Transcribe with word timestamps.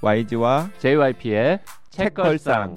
YG와 0.00 0.70
JYP의 0.78 1.58
책걸상 1.90 2.74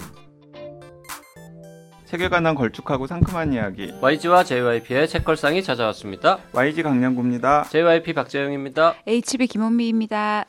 책에 2.04 2.28
관한 2.28 2.56
걸쭉하고 2.56 3.06
상큼한 3.06 3.52
이야기 3.52 3.94
YG와 4.00 4.42
JYP의 4.42 5.08
책걸상이 5.08 5.62
찾아왔습니다. 5.62 6.38
YG 6.52 6.82
강량구입니다. 6.82 7.64
JYP 7.70 8.14
박재영입니다. 8.14 8.96
HB 9.06 9.46
김원미입니다. 9.46 10.44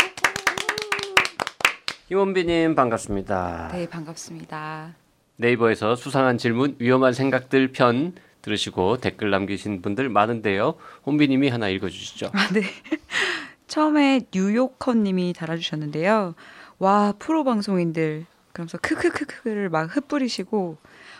김원비님 2.08 2.74
반갑습니다. 2.74 3.70
네, 3.72 3.88
반갑습니다. 3.88 4.96
네이버에서 5.38 5.96
수상한 5.96 6.40
질문, 6.40 6.76
위험한 6.80 7.14
생각들 7.14 7.72
편 7.72 8.16
들으시고 8.42 8.98
댓글 8.98 9.30
남기신 9.30 9.84
분들 9.84 10.10
많은데요. 10.10 10.74
혼비님이 11.06 11.50
하나 11.50 11.70
읽어주시죠. 11.70 12.32
아, 12.34 12.50
네. 12.52 12.62
처음에 13.68 14.22
뉴요커님이 14.34 15.34
달아주셨는데요. 15.34 16.36
와 16.84 17.14
프로 17.18 17.46
방송인들 17.46 18.26
그러면서 18.52 18.78
크크크크를 18.78 19.70
막 19.70 19.96
흩뿌리시고 19.96 20.76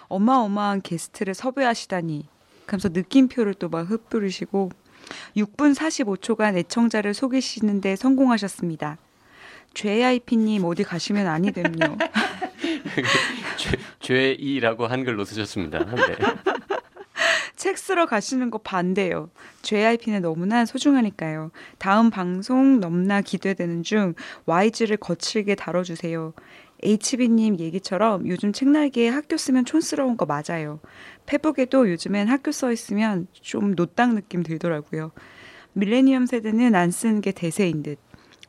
어마어마한 0.10 0.82
게스트를 0.82 1.34
섭외하시다니 1.34 2.28
그러면서 2.66 2.90
느낌표를 2.90 3.54
또 3.54 3.70
막 3.70 3.90
흩뿌리시고 3.90 4.72
6분 5.38 5.74
45초간 5.74 6.58
애청자를 6.58 7.14
속이시는데 7.14 7.96
성공하셨습니다. 7.96 8.98
JIP님 9.74 10.66
어디 10.66 10.84
가시면 10.84 11.28
아니 11.28 11.54
됨요. 11.54 11.98
죄, 13.58 13.78
죄이라고 14.02 14.88
한글로 14.88 15.24
쓰셨습니다. 15.24 15.80
네. 15.80 16.53
책 17.64 17.78
쓰러 17.78 18.06
가시는 18.06 18.52
거 18.52 18.58
반대요. 18.58 19.30
JIP는 19.62 20.22
너무나 20.22 20.66
소중하니까요. 20.66 21.52
다음 21.78 22.10
방송 22.10 22.82
넘나 22.82 23.22
기대되는 23.22 23.84
중 23.84 24.16
YG를 24.46 24.98
거칠게 24.98 25.56
다뤄주세요. 25.56 26.34
HB님 26.84 27.60
얘기처럼 27.60 28.28
요즘 28.28 28.52
책날개에 28.52 29.08
학교 29.08 29.38
쓰면 29.38 29.64
촌스러운 29.64 30.18
거 30.18 30.26
맞아요. 30.26 30.82
페북에도 31.26 31.90
요즘엔 31.90 32.28
학교 32.28 32.52
써 32.52 32.70
있으면 32.70 33.28
좀 33.32 33.76
노땅 33.76 34.16
느낌 34.16 34.44
들더라고요. 34.44 35.14
밀레니엄 35.72 36.26
세대는 36.26 36.76
안 36.76 36.92
쓰는 36.92 37.22
게 37.22 37.32
대세인 37.32 37.82
듯. 37.82 37.98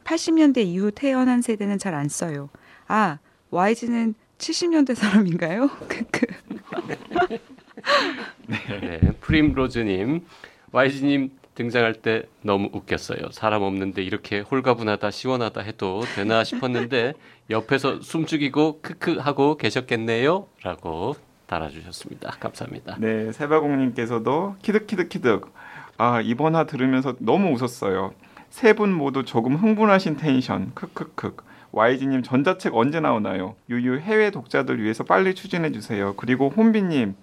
80년대 0.03 0.65
이후 0.65 0.91
태어난 0.91 1.41
세대는 1.41 1.79
잘 1.79 1.95
안 1.95 2.09
써요. 2.09 2.51
아, 2.89 3.21
YG는 3.51 4.17
70년대 4.39 4.97
사람인가요? 4.97 5.71
크크. 7.85 8.85
네. 8.87 9.01
프림로즈님, 9.21 10.25
YG님 10.73 11.31
등장할 11.55 11.95
때 11.95 12.25
너무 12.43 12.69
웃겼어요. 12.73 13.31
사람 13.31 13.63
없는데 13.63 14.03
이렇게 14.03 14.41
홀가분하다 14.41 15.11
시원하다 15.11 15.61
해도 15.61 16.03
되나 16.17 16.43
싶었는데 16.43 17.15
옆에서 17.51 18.01
숨죽이고 18.01 18.81
크크 18.83 19.19
하고 19.19 19.57
계셨겠네요. 19.57 20.47
라고 20.63 21.15
달아주셨습니다. 21.47 22.31
감사합니다. 22.41 22.97
네, 22.99 23.31
세바공님께서도 23.33 24.57
키득키득키득. 24.63 25.53
아 25.97 26.21
이번 26.23 26.57
화 26.57 26.65
들으면서 26.65 27.15
너무 27.21 27.53
웃었어요. 27.53 28.13
세 28.51 28.73
분 28.75 28.93
모두 28.93 29.25
조금 29.25 29.55
흥분하신 29.57 30.17
텐션. 30.17 30.73
크크크. 30.75 31.37
YG님 31.73 32.23
전자책 32.23 32.75
언제 32.75 33.01
나오나요? 33.01 33.57
유유 33.69 33.99
해외 33.99 34.31
독자들 34.31 34.81
위해서 34.83 35.03
빨리 35.05 35.35
추진해 35.35 35.71
주세요. 35.73 36.15
그리고 36.17 36.49
혼비님 36.49 37.15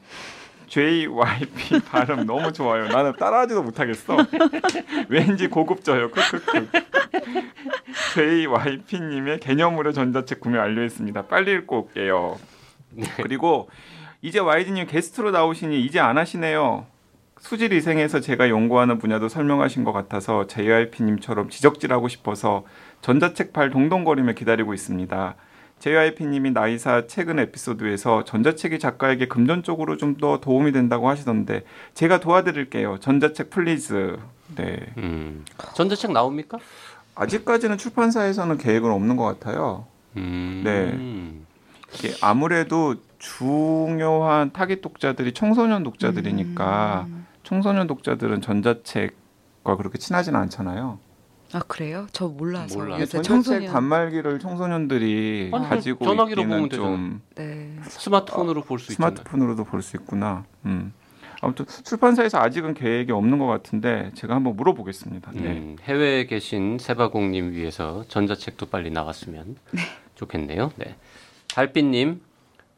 JYP 0.72 1.82
발음 1.92 2.26
너무 2.26 2.54
좋아요. 2.54 2.88
나는 2.88 3.12
따라하지도 3.18 3.62
못하겠어. 3.62 4.16
왠지 5.10 5.48
고급져요. 5.48 6.12
크크크. 6.12 6.70
JYP님의 8.14 9.42
개념으로 9.42 9.92
전자책 9.92 10.40
구매 10.40 10.58
완료했습니다. 10.60 11.24
빨리 11.24 11.52
읽고 11.52 11.88
올게요. 11.88 12.40
그리고 13.18 13.70
이제 14.22 14.40
YG님 14.40 14.88
게스트로 14.88 15.32
나오시니 15.32 15.82
이제 15.82 16.00
안 16.00 16.18
하시네요. 16.18 16.86
수질 17.38 17.74
위생에서 17.74 18.22
제가 18.22 18.48
연구하는 18.48 18.98
분야도 18.98 19.28
설명하신 19.28 19.84
것 19.84 19.92
같아서 19.92 20.48
JYP님처럼 20.48 21.50
지적질하고 21.50 22.08
싶어서 22.08 22.64
전자책 23.02 23.52
팔 23.52 23.72
동동거리며 23.72 24.34
기다리고 24.34 24.74
있습니다. 24.74 25.36
JYP님이 25.82 26.52
나이사 26.52 27.08
최근 27.08 27.40
에피소드에서 27.40 28.24
전자책이 28.24 28.78
작가에게 28.80 29.28
금전적으로 29.28 29.98
좀 29.98 30.12
더 30.22 30.40
도움이 30.40 30.72
된다고 30.72 31.10
하시던데 31.10 31.64
제가 31.96 32.20
도와드릴게요. 32.20 33.00
전자책 33.00 33.50
please. 33.50 34.18
네. 34.56 34.78
음, 34.98 35.44
전자책 35.74 36.12
나옵니까? 36.12 36.60
아직까지는 37.16 37.78
출판사에서는 37.80 38.58
계획은 38.58 38.92
없는 38.92 39.16
것 39.16 39.24
같아요. 39.24 39.88
음, 40.18 40.62
네. 40.64 42.12
아무래도 42.22 42.96
중요한 43.18 44.52
타깃 44.52 44.82
독자들이 44.82 45.34
청소년 45.34 45.82
독자들이니까 45.84 47.06
음. 47.08 47.26
청소년 47.44 47.88
독자들은 47.88 48.42
전자책과 48.42 49.78
그렇게 49.78 49.98
친하지는 49.98 50.40
않잖아요. 50.42 51.00
아 51.54 51.60
그래요? 51.68 52.08
저 52.12 52.28
몰라서 52.28 52.78
몰라요. 52.78 52.96
이게 52.96 53.02
요새 53.02 53.22
전자책 53.22 53.26
청소년 53.44 53.74
단말기를 53.74 54.40
청소년들이 54.40 55.52
아니, 55.54 55.68
가지고 55.68 56.06
전화기로 56.06 56.42
있기는 56.44 56.58
보면 56.58 56.70
좀 56.70 57.22
네. 57.36 57.76
스마트폰으로 57.84 58.64
볼 58.64 58.80
수 58.80 58.92
있잖아요. 58.94 59.16
스마트폰으로도 59.16 59.64
볼 59.66 59.82
수 59.82 59.98
있구나. 59.98 60.46
음. 60.66 60.94
아무튼 61.44 61.66
출판사에서 61.66 62.38
아직은 62.40 62.76
계획이 62.76 63.12
없는 63.12 63.40
것 63.40 63.48
같은데 63.48 64.12
제가 64.14 64.36
한번 64.36 64.56
물어보겠습니다. 64.56 65.32
네. 65.34 65.40
음, 65.42 65.76
해외에 65.82 66.26
계신 66.28 66.78
세바공님 66.80 67.52
위해서 67.54 68.06
전자책도 68.10 68.68
빨리 68.68 68.92
나왔으면 68.92 69.56
좋겠네요. 70.16 70.72
네. 70.78 70.96
달빛님, 71.56 72.22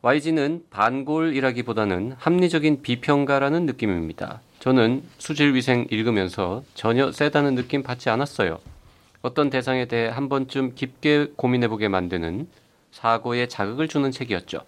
YG는 0.01 0.63
반골이라기보다는 0.69 2.15
합리적인 2.17 2.81
비평가라는 2.81 3.65
느낌입니다. 3.65 4.41
저는 4.63 5.03
수질위생 5.17 5.87
읽으면서 5.91 6.63
전혀 6.73 7.11
세다는 7.11 7.55
느낌 7.55 7.83
받지 7.83 8.09
않았어요. 8.09 8.59
어떤 9.21 9.49
대상에 9.49 9.87
대해 9.87 10.07
한 10.07 10.29
번쯤 10.29 10.75
깊게 10.75 11.33
고민해보게 11.35 11.89
만드는 11.89 12.47
사고에 12.93 13.49
자극을 13.49 13.89
주는 13.89 14.09
책이었죠. 14.09 14.61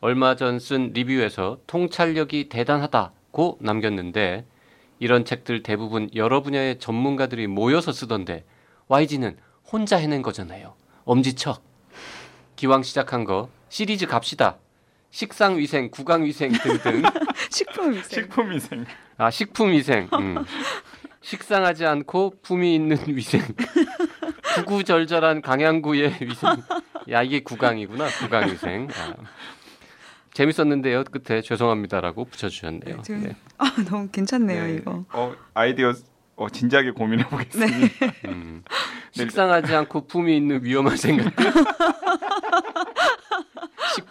얼마 0.00 0.36
전 0.36 0.60
쓴 0.60 0.92
리뷰에서 0.92 1.58
통찰력이 1.66 2.48
대단하다고 2.50 3.58
남겼는데 3.62 4.44
이런 5.00 5.24
책들 5.24 5.64
대부분 5.64 6.08
여러 6.14 6.40
분야의 6.40 6.78
전문가들이 6.78 7.48
모여서 7.48 7.90
쓰던데 7.90 8.44
YG는 8.86 9.36
혼자 9.72 9.96
해낸 9.96 10.22
거잖아요. 10.22 10.74
엄지척. 11.04 11.64
기왕 12.54 12.84
시작한 12.84 13.24
거 13.24 13.48
시리즈 13.70 14.06
갑시다. 14.06 14.58
식상 15.10 15.56
위생, 15.56 15.90
구강 15.90 16.24
위생 16.24 16.52
등등. 16.52 17.02
식품 17.50 17.92
위생. 17.92 18.02
식품 18.22 18.50
위생. 18.50 18.84
아 19.16 19.30
식품 19.30 19.70
위생. 19.72 20.08
음. 20.12 20.44
식상하지 21.22 21.86
않고 21.86 22.34
품이 22.42 22.74
있는 22.74 22.98
위생. 23.08 23.42
구구절절한 24.56 25.42
강양구의 25.42 26.18
위생. 26.20 26.50
야 27.10 27.22
이게 27.22 27.40
구강이구나. 27.40 28.06
구강 28.18 28.50
위생. 28.50 28.88
아. 28.92 29.14
재밌었는데요. 30.34 31.04
끝에 31.04 31.40
죄송합니다라고 31.40 32.26
붙여주셨네요. 32.26 32.96
네, 32.96 33.02
지금- 33.02 33.22
네. 33.22 33.36
아 33.56 33.72
너무 33.88 34.08
괜찮네요 34.08 34.64
네. 34.64 34.74
이거. 34.74 35.04
어, 35.12 35.34
아이디어 35.54 35.94
어, 36.36 36.50
진지하게 36.50 36.90
고민해 36.90 37.24
보겠습니다. 37.28 38.06
음. 38.26 38.62
식상하지 39.12 39.74
않고 39.74 40.06
품이 40.06 40.36
있는 40.36 40.62
위험한 40.62 40.94
생각들. 40.98 41.46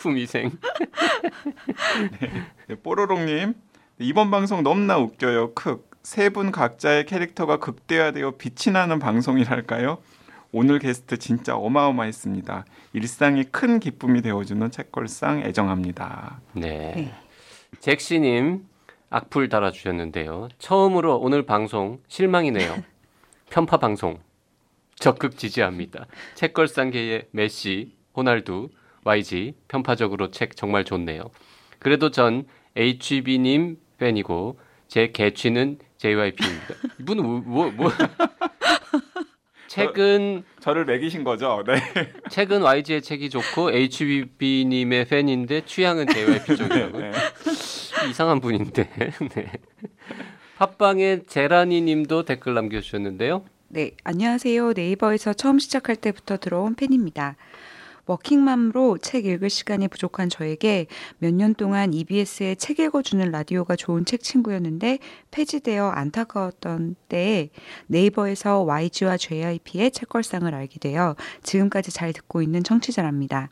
식품 0.06 0.16
위생. 0.16 0.52
네, 2.70 2.76
뽀로롱님 2.76 3.56
이번 4.00 4.30
방송 4.30 4.62
너무나 4.62 4.98
웃겨요. 5.00 5.54
크. 5.56 5.84
세분 6.04 6.52
각자의 6.52 7.08
캐릭터가 7.08 7.58
극대화되어 7.58 8.36
빛이 8.38 8.72
나는 8.72 9.00
방송이랄까요? 9.00 9.98
오늘 10.52 10.78
게스트 10.78 11.18
진짜 11.18 11.56
어마어마했습니다. 11.56 12.66
일상이 12.94 13.44
큰 13.46 13.80
기쁨이 13.80 14.22
되어주는 14.22 14.70
책걸상 14.70 15.40
애정합니다. 15.40 16.42
네. 16.54 17.12
잭시님 17.80 18.68
악플 19.10 19.50
달아주셨는데요. 19.50 20.50
처음으로 20.60 21.18
오늘 21.18 21.48
방송 21.48 22.00
실망이네요. 22.08 22.84
편파 23.50 23.78
방송 23.78 24.20
적극 25.00 25.38
지지합니다. 25.38 26.06
책걸상계의 26.36 27.30
메시, 27.32 27.96
호날두, 28.16 28.70
YG 29.06 29.54
편파적으로 29.70 30.32
책 30.32 30.56
정말 30.58 30.84
좋네요. 30.84 31.30
그래도 31.80 32.12
전 32.12 32.46
HB님 32.76 33.78
팬이고 33.98 34.60
제 34.88 35.12
개취는 35.12 35.78
JYP입니다. 35.98 36.74
이분은 37.00 37.24
뭐, 37.24 37.40
뭐, 37.46 37.72
뭐. 37.72 37.92
책은 39.68 40.44
저 40.62 40.74
를 40.74 40.86
매기신 40.86 41.24
거죠? 41.24 41.64
네. 41.68 41.76
책은 42.30 42.62
YG의 42.64 43.02
책이 43.02 43.30
좋고 43.30 43.72
HB님의 43.72 45.06
팬인데 45.06 45.66
취향은 45.66 46.08
JYP 46.08 46.56
쪽이라고 46.58 47.00
네. 47.00 47.12
이상한 48.10 48.40
분인데. 48.40 48.90
네. 49.36 49.52
팟빵에 50.58 51.24
제라니 51.28 51.82
님도 51.82 52.24
댓글 52.24 52.54
남겨 52.54 52.80
주셨는데요. 52.80 53.44
네, 53.68 53.92
안녕하세요. 54.06 54.74
네이버에서 54.74 55.34
처음 55.34 55.60
시작할 55.60 55.98
때부터 55.98 56.38
들어온 56.38 56.76
팬입니다. 56.76 57.36
워킹맘으로 58.06 58.98
책 59.00 59.26
읽을 59.26 59.50
시간이 59.50 59.88
부족한 59.88 60.30
저에게 60.30 60.88
몇 61.20 61.34
년 61.34 61.54
동안 61.54 61.94
EBS에 61.94 62.56
책 62.56 62.80
읽어주는 62.80 63.30
라디오가 63.32 63.76
좋은 63.76 64.06
책 64.06 64.22
친구였는데 64.22 65.00
폐지되어 65.32 65.90
안타까웠던 65.90 66.96
때에 67.10 67.50
네이버에서 67.88 68.62
YG와 68.64 69.18
JYP의 69.18 69.92
책걸상을 69.92 70.54
알게 70.54 70.80
되어 70.80 71.16
지금까지 71.44 71.92
잘 71.92 72.14
듣고 72.14 72.42
있는 72.42 72.64
청취자랍니다. 72.64 73.50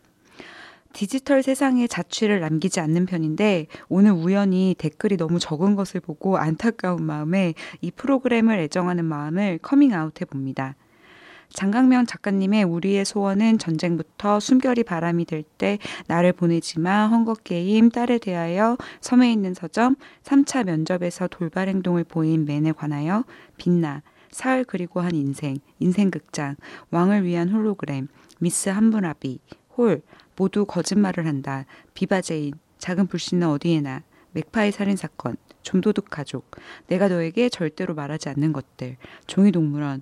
디지털 0.93 1.41
세상에 1.41 1.87
자취를 1.87 2.39
남기지 2.39 2.79
않는 2.79 3.07
편인데 3.07 3.65
오늘 3.89 4.11
우연히 4.11 4.75
댓글이 4.77 5.17
너무 5.17 5.39
적은 5.39 5.75
것을 5.75 5.99
보고 5.99 6.37
안타까운 6.37 7.03
마음에 7.03 7.55
이 7.81 7.89
프로그램을 7.89 8.59
애정하는 8.59 9.03
마음을 9.03 9.57
커밍아웃해 9.63 10.25
봅니다. 10.25 10.75
장강명 11.53 12.05
작가님의 12.05 12.63
우리의 12.63 13.05
소원은 13.05 13.59
전쟁부터 13.59 14.39
숨결이 14.39 14.83
바람이 14.83 15.25
될 15.25 15.43
때 15.57 15.77
나를 16.07 16.33
보내지마 16.33 17.07
헝거게임 17.07 17.89
딸에 17.89 18.17
대하여 18.17 18.77
섬에 19.01 19.31
있는 19.31 19.53
서점 19.53 19.95
3차 20.23 20.65
면접에서 20.65 21.27
돌발 21.27 21.67
행동을 21.67 22.03
보인 22.03 22.45
MAN에 22.45 22.71
관하여 22.71 23.23
빛나 23.57 24.01
사흘 24.31 24.63
그리고 24.63 24.99
한 25.01 25.13
인생 25.15 25.57
인생극장 25.79 26.55
왕을 26.89 27.23
위한 27.23 27.49
홀로그램 27.49 28.07
미스 28.39 28.69
함무라비 28.69 29.39
홀 29.77 30.01
모두 30.35 30.65
거짓말을 30.65 31.27
한다. 31.27 31.65
비바제인 31.93 32.53
작은 32.79 33.07
불씨는 33.07 33.47
어디에나? 33.47 34.01
맥파이 34.31 34.71
살인 34.71 34.95
사건 34.95 35.37
좀도둑 35.61 36.09
가족. 36.09 36.49
내가 36.87 37.07
너에게 37.07 37.49
절대로 37.49 37.93
말하지 37.93 38.29
않는 38.29 38.51
것들. 38.53 38.97
종이 39.27 39.51
동물원 39.51 40.01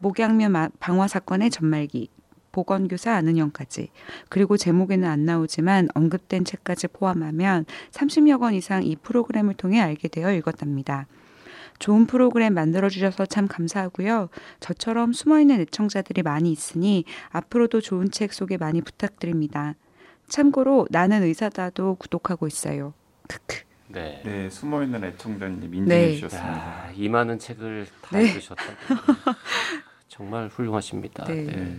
목양면 0.00 0.72
방화 0.80 1.08
사건의 1.08 1.50
전말기, 1.50 2.08
보건교사 2.52 3.14
아는 3.14 3.36
형까지, 3.36 3.90
그리고 4.28 4.56
제목에는 4.56 5.08
안 5.08 5.24
나오지만 5.24 5.88
언급된 5.94 6.44
책까지 6.44 6.88
포함하면 6.88 7.64
30여 7.92 8.40
권 8.40 8.54
이상 8.54 8.82
이 8.82 8.96
프로그램을 8.96 9.54
통해 9.54 9.80
알게 9.80 10.08
되어 10.08 10.32
읽었답니다. 10.32 11.06
좋은 11.78 12.06
프로그램 12.06 12.54
만들어주셔서 12.54 13.26
참 13.26 13.48
감사하고요. 13.48 14.28
저처럼 14.60 15.12
숨어있는 15.12 15.60
애청자들이 15.62 16.22
많이 16.22 16.52
있으니 16.52 17.04
앞으로도 17.30 17.80
좋은 17.80 18.10
책 18.10 18.34
소개 18.34 18.58
많이 18.58 18.82
부탁드립니다. 18.82 19.76
참고로 20.28 20.86
나는 20.90 21.22
의사다도 21.22 21.96
구독하고 21.96 22.46
있어요. 22.46 22.92
크크. 23.28 23.62
네. 23.88 24.22
네, 24.24 24.50
숨어 24.50 24.84
있는 24.84 25.02
애청자님 25.02 25.74
인증해 25.74 25.86
네. 25.86 26.14
주셨습니다. 26.14 26.48
야, 26.48 26.92
이 26.94 27.08
많은 27.08 27.38
책을 27.38 27.86
다 28.02 28.16
네. 28.16 28.24
읽으셨다고. 28.26 28.72
정말 30.10 30.48
훌륭하십니다. 30.48 31.24
네. 31.24 31.34
네. 31.44 31.76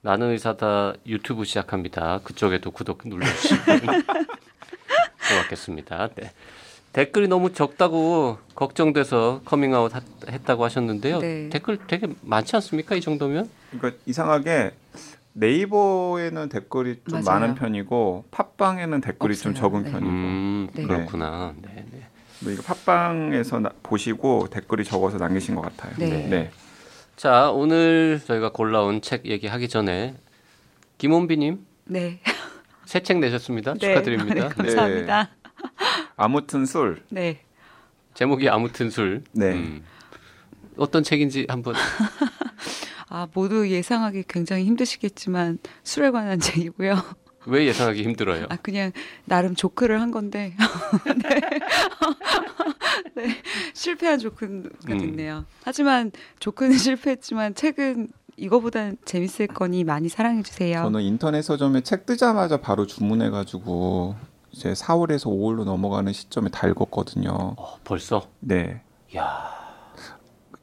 나는 0.00 0.30
의사다 0.30 0.94
유튜브 1.06 1.44
시작합니다. 1.44 2.20
그쪽에도 2.22 2.70
구독 2.70 3.00
눌러주시면 3.04 3.62
고맙겠습니다. 5.28 6.08
네. 6.14 6.30
댓글이 6.92 7.26
너무 7.26 7.52
적다고 7.52 8.38
걱정돼서 8.54 9.40
커밍아웃 9.44 9.92
하- 9.92 10.00
했다고 10.28 10.64
하셨는데요. 10.64 11.18
네. 11.18 11.48
댓글 11.50 11.78
되게 11.88 12.06
많지 12.22 12.54
않습니까? 12.56 12.94
이 12.94 13.00
정도면? 13.00 13.50
그러니까 13.72 14.00
이상하게 14.06 14.72
네이버에는 15.32 16.48
댓글이 16.50 17.00
좀 17.10 17.22
맞아요. 17.24 17.40
많은 17.40 17.54
편이고 17.56 18.26
팟빵에는 18.30 19.00
댓글이 19.00 19.34
좀 19.36 19.50
없어요. 19.50 19.60
적은 19.62 19.82
네. 19.82 19.90
편이고 19.90 20.08
음, 20.10 20.68
네. 20.74 20.82
그렇구나. 20.84 21.54
네, 21.60 21.84
네. 21.90 22.06
뭐 22.38 22.52
이거 22.52 22.62
팟빵에서 22.62 23.58
나- 23.58 23.72
보시고 23.82 24.46
댓글이 24.50 24.84
적어서 24.84 25.18
남기신 25.18 25.56
것 25.56 25.62
같아요. 25.62 25.96
네. 25.98 26.52
네. 27.16 27.20
자, 27.20 27.50
오늘 27.50 28.20
저희가 28.24 28.50
골라온 28.52 29.00
책 29.00 29.26
얘기하기 29.26 29.68
전에 29.68 30.14
김원비님 30.98 31.64
네. 31.86 32.20
새 32.84 33.00
책 33.00 33.18
내셨습니다. 33.18 33.74
네. 33.74 33.78
축하드립니다. 33.80 34.34
네, 34.34 34.48
감사합니다. 34.48 35.30
아무튼 36.16 36.66
술. 36.66 37.02
네. 37.10 37.40
제목이 38.14 38.48
아무튼 38.48 38.90
술. 38.90 39.22
네. 39.32 39.52
음. 39.54 39.84
어떤 40.76 41.02
책인지 41.02 41.46
한번 41.48 41.74
아, 43.08 43.28
모두 43.32 43.68
예상하기 43.70 44.24
굉장히 44.28 44.64
힘드시겠지만 44.64 45.58
술에 45.84 46.10
관한 46.10 46.38
책이고요. 46.40 46.96
왜 47.46 47.66
예상하기 47.66 48.02
힘들어요? 48.02 48.46
아 48.48 48.56
그냥 48.56 48.92
나름 49.24 49.54
조크를 49.54 50.00
한 50.00 50.10
건데 50.10 50.54
네. 51.22 51.40
네. 53.14 53.36
실패한 53.72 54.18
조크가 54.18 54.46
음. 54.90 54.98
됐네요. 54.98 55.44
하지만 55.62 56.12
조크는 56.40 56.76
실패했지만 56.78 57.54
책은 57.54 58.08
이거보단 58.36 58.96
재밌을 59.04 59.46
거니 59.46 59.84
많이 59.84 60.08
사랑해 60.08 60.42
주세요. 60.42 60.82
저는 60.82 61.02
인터넷 61.02 61.42
서점에 61.42 61.82
책 61.82 62.04
뜨자마자 62.06 62.56
바로 62.56 62.86
주문해 62.86 63.30
가지고 63.30 64.16
이제 64.50 64.72
4월에서 64.72 65.26
5월로 65.26 65.64
넘어가는 65.64 66.12
시점에 66.12 66.48
다 66.48 66.66
읽었거든요. 66.68 67.30
어, 67.30 67.78
벌써? 67.84 68.28
네. 68.40 68.82
야, 69.16 69.50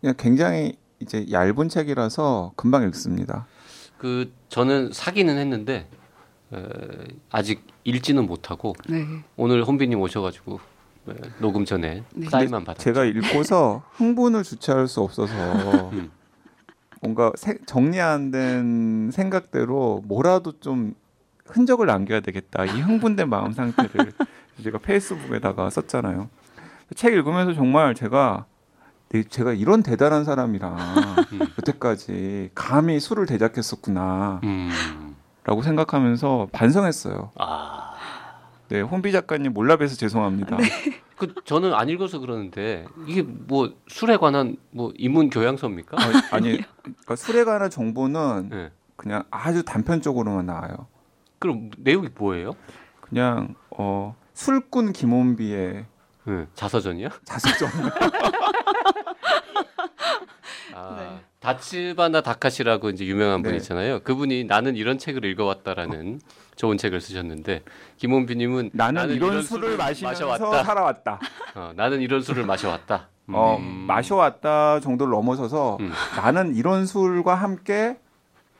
그냥 0.01 0.15
굉장히 0.17 0.77
이제 0.99 1.25
얇은 1.31 1.69
책이라서 1.69 2.53
금방 2.55 2.83
읽습니다. 2.87 3.47
그 3.97 4.33
저는 4.49 4.91
사기는 4.91 5.37
했는데 5.37 5.87
에, 6.53 6.57
아직 7.31 7.65
읽지는 7.83 8.25
못하고 8.25 8.75
네. 8.89 9.05
오늘 9.37 9.63
혼비님 9.63 9.99
오셔가지고 9.99 10.59
에, 11.09 11.13
녹음 11.39 11.65
전에 11.65 12.03
네. 12.13 12.29
사인만 12.29 12.63
받았죠. 12.65 12.83
제가 12.83 13.05
읽고서 13.05 13.83
흥분을 13.93 14.43
주체할 14.43 14.87
수 14.87 15.01
없어서 15.01 15.33
음. 15.91 16.11
뭔가 17.01 17.31
세- 17.35 17.57
정리 17.65 17.99
안 17.99 18.31
된 18.31 19.09
생각대로 19.11 20.03
뭐라도 20.05 20.59
좀 20.59 20.93
흔적을 21.45 21.87
남겨야 21.87 22.19
되겠다. 22.21 22.65
이 22.65 22.81
흥분된 22.81 23.27
마음 23.29 23.51
상태를 23.53 24.13
제가 24.63 24.77
페이스북에다가 24.77 25.69
썼잖아요. 25.69 26.29
책 26.95 27.13
읽으면서 27.13 27.53
정말 27.53 27.95
제가 27.95 28.45
네, 29.09 29.23
제가 29.23 29.51
이런 29.53 29.81
대단한 29.83 30.23
사람이라 30.23 30.69
음. 31.33 31.39
여태까지 31.59 32.51
감히 32.53 32.99
술을 32.99 33.25
대작했었구나 33.25 34.39
라고 35.43 35.61
음, 35.61 35.63
생각하면서 35.63 36.49
반성했어요. 36.51 37.31
아, 37.35 37.93
네, 38.69 38.81
혼비 38.81 39.11
작가님 39.11 39.53
몰라뵈서 39.53 39.95
죄송합니다. 39.95 40.57
그 41.17 41.33
저는 41.45 41.73
안 41.73 41.89
읽어서 41.89 42.19
그러는데 42.19 42.85
이게 43.05 43.21
뭐 43.21 43.73
술에 43.87 44.17
관한 44.17 44.57
뭐 44.71 44.91
인문 44.97 45.29
교양서입니까? 45.29 45.97
아니, 45.99 46.15
아니 46.31 46.63
그러니까 46.81 47.15
술에 47.15 47.43
관한 47.43 47.69
정보는 47.69 48.49
네. 48.49 48.71
그냥 48.95 49.23
아주 49.29 49.63
단편적으로만 49.63 50.45
나와요. 50.45 50.87
그럼 51.37 51.69
내용이 51.77 52.09
뭐예요? 52.15 52.53
그냥 53.01 53.55
어, 53.71 54.15
술꾼 54.33 54.93
김원비의 54.93 55.85
네. 56.25 56.47
자서전이요? 56.53 57.09
자서전. 57.25 57.69
아, 60.81 60.95
네. 60.99 61.19
다츠바나 61.39 62.21
다카시라고 62.21 62.89
이제 62.89 63.05
유명한 63.05 63.41
분 63.41 63.51
네. 63.51 63.57
있잖아요. 63.57 64.01
그분이 64.01 64.45
나는 64.45 64.75
이런 64.75 64.97
책을 64.97 65.25
읽어왔다라는 65.25 66.21
좋은 66.55 66.77
책을 66.77 67.01
쓰셨는데 67.01 67.63
김원비님은 67.97 68.71
나는, 68.73 69.09
이런, 69.11 69.41
술을 69.41 69.77
마시면서 69.77 70.27
마셔왔다. 70.27 70.63
살아왔다. 70.63 71.19
어, 71.55 71.73
나는 71.75 72.01
이런 72.01 72.21
술을 72.21 72.45
마셔왔다. 72.45 73.09
음. 73.29 73.35
어, 73.35 73.57
마셔왔다 73.59 74.79
정도를 74.81 75.11
넘어서서 75.11 75.77
음. 75.79 75.91
나는 76.15 76.55
이런 76.55 76.85
술과 76.85 77.35
함께 77.35 77.97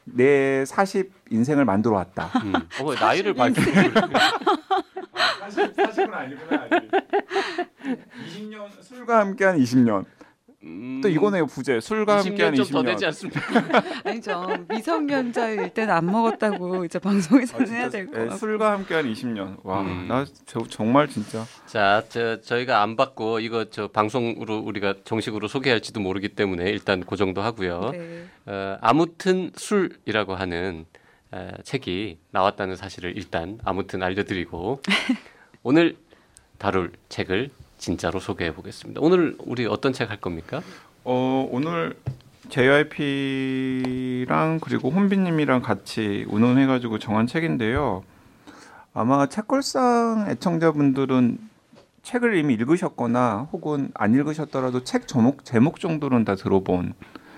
내 0.04 0.66
40 0.66 1.12
인생을 1.30 1.66
만들어 1.66 1.96
왔다. 1.96 2.28
음. 2.44 2.54
어머, 2.80 2.96
나이를 3.00 3.34
밝혀. 3.34 3.62
40, 3.62 3.94
40은 5.76 6.14
아니구나. 6.14 6.68
아직. 6.70 6.92
20년 8.28 8.68
술과 8.82 9.20
함께한 9.20 9.60
20년. 9.60 10.06
음, 10.64 11.02
또 11.02 11.10
이거네요 11.10 11.48
부제. 11.48 11.80
술과 11.80 12.20
20년 12.20 12.26
함께한 12.26 12.56
좀더 12.56 12.82
20년. 12.82 12.86
되지 12.86 13.06
않습니까? 13.08 13.42
아니죠. 14.06 14.48
미성년자일 14.70 15.70
때는 15.70 15.94
안 15.94 16.06
먹었다고 16.06 16.86
이제 16.86 17.00
방송에서는 17.00 17.68
해야 17.68 17.90
될것 17.90 18.14
예, 18.16 18.20
같고. 18.20 18.38
술과 18.38 18.72
함께한 18.74 19.12
20년. 19.12 19.58
와, 19.64 19.82
음. 19.82 20.08
나 20.08 20.26
정말 20.70 21.08
진짜. 21.08 21.46
자, 21.66 22.04
저, 22.10 22.40
저희가 22.42 22.82
안 22.84 22.96
받고 22.96 23.40
이거 23.40 23.66
저 23.72 23.88
방송으로 23.88 24.60
우리가 24.60 24.96
정식으로 25.04 25.48
소개할지도 25.48 26.00
모르기 26.00 26.30
때문에 26.30 26.70
일단 26.70 27.02
그 27.02 27.16
정도 27.16 27.42
하고요. 27.42 27.90
네. 27.92 28.26
어, 28.46 28.78
아무튼 28.82 29.52
술이라고 29.56 30.36
하는 30.36 30.86
어, 31.32 31.50
책이 31.64 32.20
나왔다는 32.32 32.76
사실을 32.76 33.18
일단 33.18 33.58
아무튼 33.64 34.04
알려드리고 34.04 34.82
오늘 35.64 35.96
다룰 36.58 36.92
책을 37.10 37.50
진짜로 37.82 38.20
소개해 38.20 38.54
보겠습니다. 38.54 39.02
오늘 39.02 39.36
우리 39.40 39.66
어떤 39.66 39.92
책 39.92 40.12
할 40.12 40.22
겁니까? 40.22 40.62
어, 41.04 41.48
오늘 41.52 41.98
JYP랑 42.50 44.60
그리고 44.62 44.92
혼비님이랑 44.92 45.64
같이 45.64 46.26
운운해가지고 46.30 47.00
정한 47.00 47.26
책인데요. 47.26 48.04
아마 48.94 49.26
책걸상 49.28 50.28
애청자분들은 50.30 51.40
책을 52.04 52.38
이미 52.38 52.54
읽으셨거나 52.54 53.48
혹은 53.52 53.90
안 53.96 54.14
읽으셨더라도 54.14 54.84
책 54.84 55.08
제목, 55.08 55.44
제목 55.44 55.80
정도는 55.80 56.24
다 56.24 56.36
들어본 56.36 56.94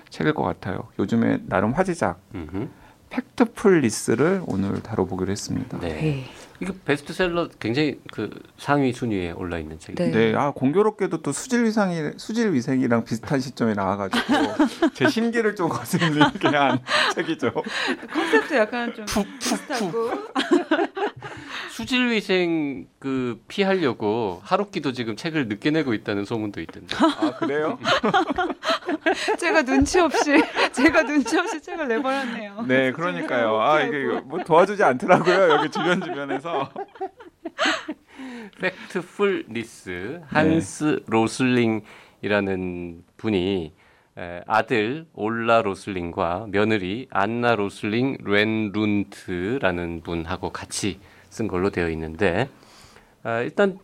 책일 0.09 0.33
것 0.33 0.43
같아요. 0.43 0.89
요즘에 0.99 1.39
나름 1.45 1.71
화제작 1.71 2.19
음흠. 2.35 2.67
Factfulness를 3.09 4.41
오늘 4.47 4.81
다뤄보기로 4.81 5.31
했습니다. 5.31 5.79
네. 5.79 6.25
네. 6.63 6.69
이거 6.69 6.73
베스트셀러 6.85 7.49
굉장히 7.59 7.99
그 8.11 8.29
상위 8.57 8.93
순위에 8.93 9.31
올라 9.31 9.59
있는 9.59 9.79
책이에요. 9.79 10.11
네. 10.11 10.31
네, 10.31 10.37
아 10.37 10.51
공교롭게도 10.51 11.21
또 11.21 11.31
수질 11.31 11.65
위상이 11.65 12.11
수질 12.17 12.53
위생이랑 12.53 13.03
비슷한 13.03 13.39
시점에 13.39 13.73
나와가지고 13.73 14.23
제 14.95 15.09
심기를 15.09 15.55
좀 15.55 15.69
거슬리게 15.69 16.47
한 16.47 16.79
책이죠. 17.15 17.51
컨셉도 18.13 18.55
약간 18.55 18.93
좀 18.93 19.05
비슷하고. 19.39 20.11
수질 21.73 22.11
위생 22.11 22.85
그 22.99 23.41
피하려고 23.47 24.39
하루키도 24.43 24.91
지금 24.91 25.15
책을 25.15 25.47
늦게 25.47 25.71
내고 25.71 25.95
있다는 25.95 26.23
소문도 26.23 26.61
있던데. 26.61 26.95
아 27.01 27.35
그래요? 27.39 27.79
제가 29.39 29.63
눈치 29.63 29.99
없이 29.99 30.39
제가 30.71 31.01
눈치 31.01 31.35
없이 31.35 31.59
책을 31.59 31.87
내버렸네요. 31.87 32.65
네, 32.67 32.91
그러니까요. 32.91 33.59
아 33.59 33.81
이게 33.81 34.21
뭐 34.23 34.43
도와주지 34.43 34.83
않더라고요. 34.83 35.49
여기 35.49 35.71
주변 35.71 35.99
주변에서. 35.99 36.69
Factfulness 38.61 40.21
한스 40.27 41.01
로슬링이라는 41.07 43.03
분이 43.17 43.73
에, 44.19 44.41
아들 44.45 45.07
올라 45.13 45.63
로슬링과 45.63 46.45
며느리 46.49 47.07
안나 47.09 47.55
로슬링 47.55 48.17
렌룬트라는 48.23 50.03
분하고 50.03 50.51
같이 50.51 50.99
쓴 51.33 51.47
걸로 51.47 51.71
되어 51.71 51.89
있는데 51.89 52.47
아, 53.23 53.41
일단 53.41 53.79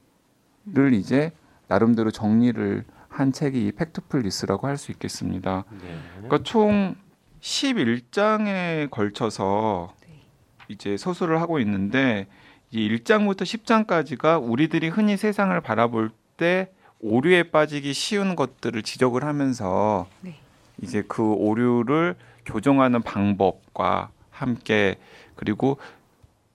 이제 0.92 1.32
나름대로 1.68 2.10
정리를 2.10 2.84
한 3.18 3.32
책이 3.32 3.66
이 3.66 3.72
팩트풀리스라고 3.72 4.66
할 4.66 4.76
수 4.76 4.92
있겠습니다. 4.92 5.64
네. 5.70 5.98
그러니까 6.16 6.42
총 6.42 6.94
11장에 7.40 8.90
걸쳐서 8.90 9.94
네. 10.06 10.20
이제 10.68 10.96
서술을 10.96 11.40
하고 11.40 11.58
있는데 11.60 12.26
이 12.70 12.88
1장부터 12.90 13.42
10장까지가 13.42 14.42
우리들이 14.42 14.88
흔히 14.88 15.16
세상을 15.16 15.58
바라볼 15.60 16.10
때 16.36 16.70
오류에 17.00 17.44
빠지기 17.44 17.92
쉬운 17.94 18.36
것들을 18.36 18.82
지적을 18.82 19.24
하면서 19.24 20.06
네. 20.20 20.34
이제 20.82 21.02
그 21.06 21.22
오류를 21.22 22.16
교정하는 22.44 23.02
방법과 23.02 24.10
함께 24.30 24.96
그리고 25.36 25.78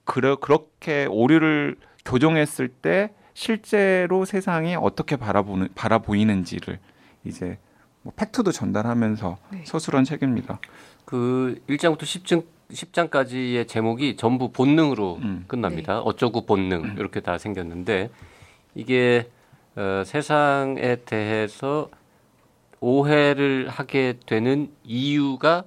그러, 0.03 0.36
그렇게 0.36 1.06
오류를 1.10 1.75
교정했을 2.06 2.68
때 2.68 3.12
실제로 3.33 4.25
세상이 4.25 4.75
어떻게 4.75 5.15
바라보는 5.15 5.69
바라보이는지를 5.75 6.79
이제 7.23 7.57
뭐 8.01 8.13
팩트도 8.15 8.51
전달하면서 8.51 9.38
네. 9.51 9.63
서술한 9.65 10.03
책입니다. 10.03 10.59
그 11.05 11.61
1장부터 11.69 12.01
10장, 12.01 12.43
10장까지의 12.71 13.67
제목이 13.67 14.15
전부 14.15 14.51
본능으로 14.51 15.19
음. 15.21 15.45
끝납니다. 15.47 16.00
어쩌고 16.00 16.45
본능 16.45 16.95
이렇게 16.97 17.19
다 17.19 17.38
생겼는데 17.38 18.09
이게 18.75 19.29
어, 19.75 20.03
세상에 20.05 20.97
대해서 21.05 21.89
오해를 22.79 23.69
하게 23.69 24.17
되는 24.25 24.71
이유가 24.83 25.63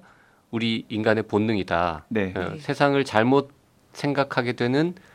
우리 0.51 0.85
인간의 0.89 1.23
본능이다. 1.23 2.05
네. 2.09 2.33
어, 2.35 2.51
네. 2.51 2.59
세상을 2.59 3.03
잘못 3.05 3.51
생각하게 3.93 4.53
되는 4.53 4.93
어, 4.97 5.14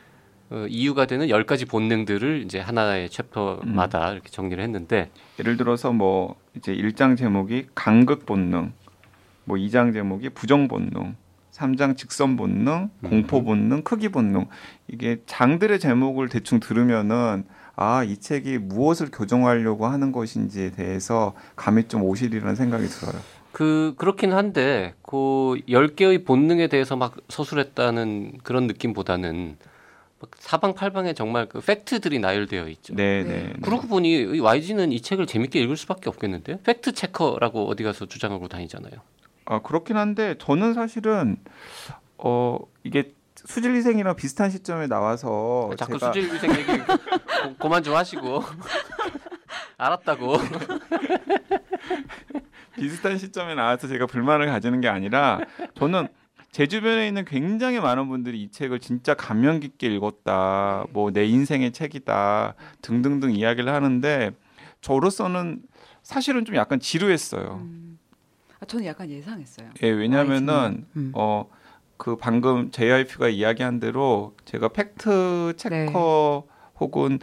이유가 0.68 1.06
되는 1.06 1.28
열 1.28 1.44
가지 1.44 1.64
본능들을 1.64 2.42
이제 2.44 2.58
하나의 2.58 3.08
챕터마다 3.10 4.12
이렇게 4.12 4.30
정리를 4.30 4.62
했는데 4.62 5.10
예를 5.38 5.56
들어서 5.56 5.92
뭐 5.92 6.36
이제 6.56 6.74
1장 6.74 7.16
제목이 7.16 7.66
간극 7.74 8.26
본능, 8.26 8.72
뭐 9.44 9.56
2장 9.56 9.92
제목이 9.92 10.30
부정 10.30 10.66
본능, 10.66 11.14
3장 11.52 11.96
직선 11.96 12.36
본능, 12.36 12.90
공포 13.04 13.44
본능, 13.44 13.82
크기 13.82 14.08
본능. 14.08 14.46
이게 14.88 15.20
장들의 15.26 15.78
제목을 15.78 16.28
대충 16.28 16.58
들으면은 16.58 17.44
아, 17.76 18.02
이 18.04 18.16
책이 18.16 18.58
무엇을 18.58 19.10
교정하려고 19.10 19.86
하는 19.86 20.12
것인지에 20.12 20.70
대해서 20.72 21.34
감이 21.56 21.84
좀 21.88 22.02
오시리라는 22.02 22.54
생각이 22.54 22.86
들어요. 22.86 23.20
그 23.52 23.94
그렇긴 23.96 24.32
한데 24.32 24.94
그 25.02 25.56
열 25.68 25.88
개의 25.94 26.24
본능에 26.24 26.68
대해서 26.68 26.96
막 26.96 27.16
서술했다는 27.28 28.38
그런 28.42 28.66
느낌보다는 28.66 29.56
막 29.58 29.69
사방팔방에 30.38 31.14
정말 31.14 31.46
그 31.46 31.60
팩트들이 31.60 32.18
나열되어 32.18 32.68
있죠. 32.68 32.94
네, 32.94 33.22
네. 33.22 33.28
네. 33.28 33.42
네. 33.48 33.54
그러고 33.62 33.88
보니 33.88 34.10
이 34.10 34.40
YG는 34.40 34.92
이 34.92 35.00
책을 35.00 35.26
재밌게 35.26 35.60
읽을 35.60 35.76
수밖에 35.76 36.10
없겠는데 36.10 36.60
팩트 36.62 36.92
체커라고 36.92 37.68
어디 37.68 37.82
가서 37.82 38.06
주장하고 38.06 38.48
다니잖아요. 38.48 38.92
아, 39.46 39.60
그렇긴 39.60 39.96
한데 39.96 40.36
저는 40.38 40.74
사실은 40.74 41.38
어, 42.18 42.58
이게 42.84 43.14
수질위생이랑 43.34 44.16
비슷한 44.16 44.50
시점에 44.50 44.86
나와서 44.86 45.70
자꾸 45.78 45.98
제가 45.98 46.12
수질 46.12 46.32
위생 46.32 46.52
얘기 46.52 46.78
고, 46.78 47.54
그만 47.58 47.82
좀 47.82 47.96
하시고 47.96 48.42
알았다고. 49.78 50.36
비슷한 52.76 53.18
시점에 53.18 53.54
나와서 53.54 53.88
제가 53.88 54.06
불만을 54.06 54.46
가지는 54.46 54.80
게 54.80 54.88
아니라 54.88 55.40
저는 55.74 56.08
제 56.52 56.66
주변에 56.66 57.06
있는 57.06 57.24
굉장히 57.24 57.78
많은 57.80 58.08
분들이 58.08 58.42
이 58.42 58.50
책을 58.50 58.80
진짜 58.80 59.14
감명 59.14 59.60
깊게 59.60 59.86
읽었다, 59.94 60.86
뭐 60.92 61.10
내 61.12 61.24
인생의 61.26 61.72
책이다 61.72 62.54
등등등 62.82 63.32
이야기를 63.32 63.72
하는데 63.72 64.32
저로서는 64.80 65.62
사실은 66.02 66.44
좀 66.44 66.56
약간 66.56 66.80
지루했어요. 66.80 67.60
음. 67.62 67.98
아, 68.60 68.64
저는 68.66 68.84
약간 68.86 69.08
예상했어요. 69.08 69.70
예, 69.82 69.90
왜냐하면은 69.90 70.86
음. 70.96 71.12
어 71.14 71.46
그 72.00 72.16
방금 72.16 72.70
JYP가 72.70 73.28
이야기한 73.28 73.78
대로 73.78 74.34
제가 74.46 74.68
팩트 74.68 75.52
체커 75.58 76.44
혹은 76.80 77.18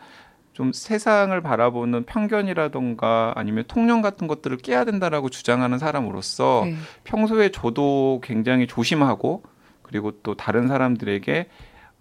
좀 0.57 0.73
세상을 0.73 1.39
바라보는 1.39 2.05
편견이라던가 2.05 3.33
아니면 3.35 3.63
통념 3.67 4.01
같은 4.01 4.25
것들을 4.25 4.57
깨야 4.57 4.85
된다라고 4.85 5.29
주장하는 5.29 5.77
사람으로서 5.77 6.63
네. 6.65 6.75
평소에 7.03 7.49
저도 7.51 8.21
굉장히 8.23 8.65
조심하고 8.65 9.43
그리고 9.83 10.13
또 10.23 10.33
다른 10.33 10.67
사람들에게 10.67 11.47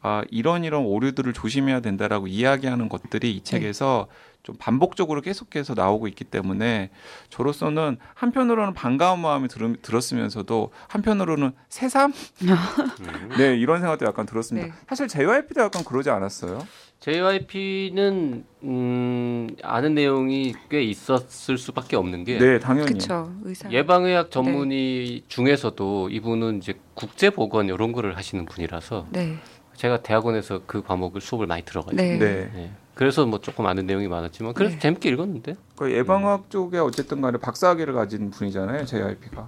아, 0.00 0.22
이런 0.30 0.64
이런 0.64 0.86
오류들을 0.86 1.34
조심해야 1.34 1.80
된다라고 1.80 2.28
이야기하는 2.28 2.88
것들이 2.88 3.32
이 3.32 3.44
책에서 3.44 4.06
좀 4.42 4.56
반복적으로 4.58 5.20
계속해서 5.20 5.74
나오고 5.74 6.08
있기 6.08 6.24
때문에 6.24 6.90
저로서는 7.28 7.98
한편으로는 8.14 8.72
반가운 8.72 9.20
마음이 9.20 9.48
들, 9.48 9.76
들었으면서도 9.82 10.72
한편으로는 10.88 11.52
새삼 11.68 12.14
네 13.36 13.56
이런 13.56 13.80
생각도 13.80 14.06
약간 14.06 14.24
들었습니다. 14.24 14.68
네. 14.68 14.72
사실 14.88 15.08
JYP도 15.08 15.60
약간 15.60 15.84
그러지 15.84 16.08
않았어요? 16.08 16.64
JYP는 17.00 18.44
음, 18.64 19.48
아는 19.62 19.94
내용이 19.94 20.54
꽤 20.70 20.82
있었을 20.82 21.56
수밖에 21.58 21.94
없는 21.96 22.24
게 22.24 22.38
네 22.38 22.58
당연히 22.58 22.94
그쵸 22.94 23.32
의사. 23.44 23.70
예방의학 23.70 24.30
전문의 24.30 25.22
중에서도 25.28 26.08
이분은 26.10 26.58
이제 26.58 26.74
국제 26.94 27.30
보건 27.30 27.68
이런 27.68 27.92
거를 27.92 28.16
하시는 28.16 28.44
분이라서 28.46 29.06
네. 29.10 29.36
제가 29.74 30.02
대학원에서 30.02 30.62
그 30.66 30.82
과목을 30.82 31.20
수업을 31.20 31.46
많이 31.46 31.62
들어가지고 31.64 32.02
네. 32.02 32.16
네. 32.18 32.50
네. 32.52 32.70
그래서 32.94 33.26
뭐 33.26 33.40
조금 33.40 33.66
아는 33.66 33.86
내용이 33.86 34.08
많았지만 34.08 34.54
그래도 34.54 34.72
네. 34.74 34.78
재밌게 34.80 35.10
읽었는데 35.10 35.54
그 35.76 35.92
예방학 35.92 36.48
쪽에 36.50 36.78
어쨌든 36.78 37.20
간에 37.20 37.38
박사학위를 37.38 37.92
가진 37.92 38.30
분이잖아요 38.30 38.84
JYP가. 38.86 39.46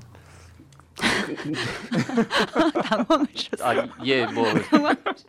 당황하셨어요. 2.85 3.63
아 3.63 3.89
예 4.05 4.27
뭐 4.27 4.45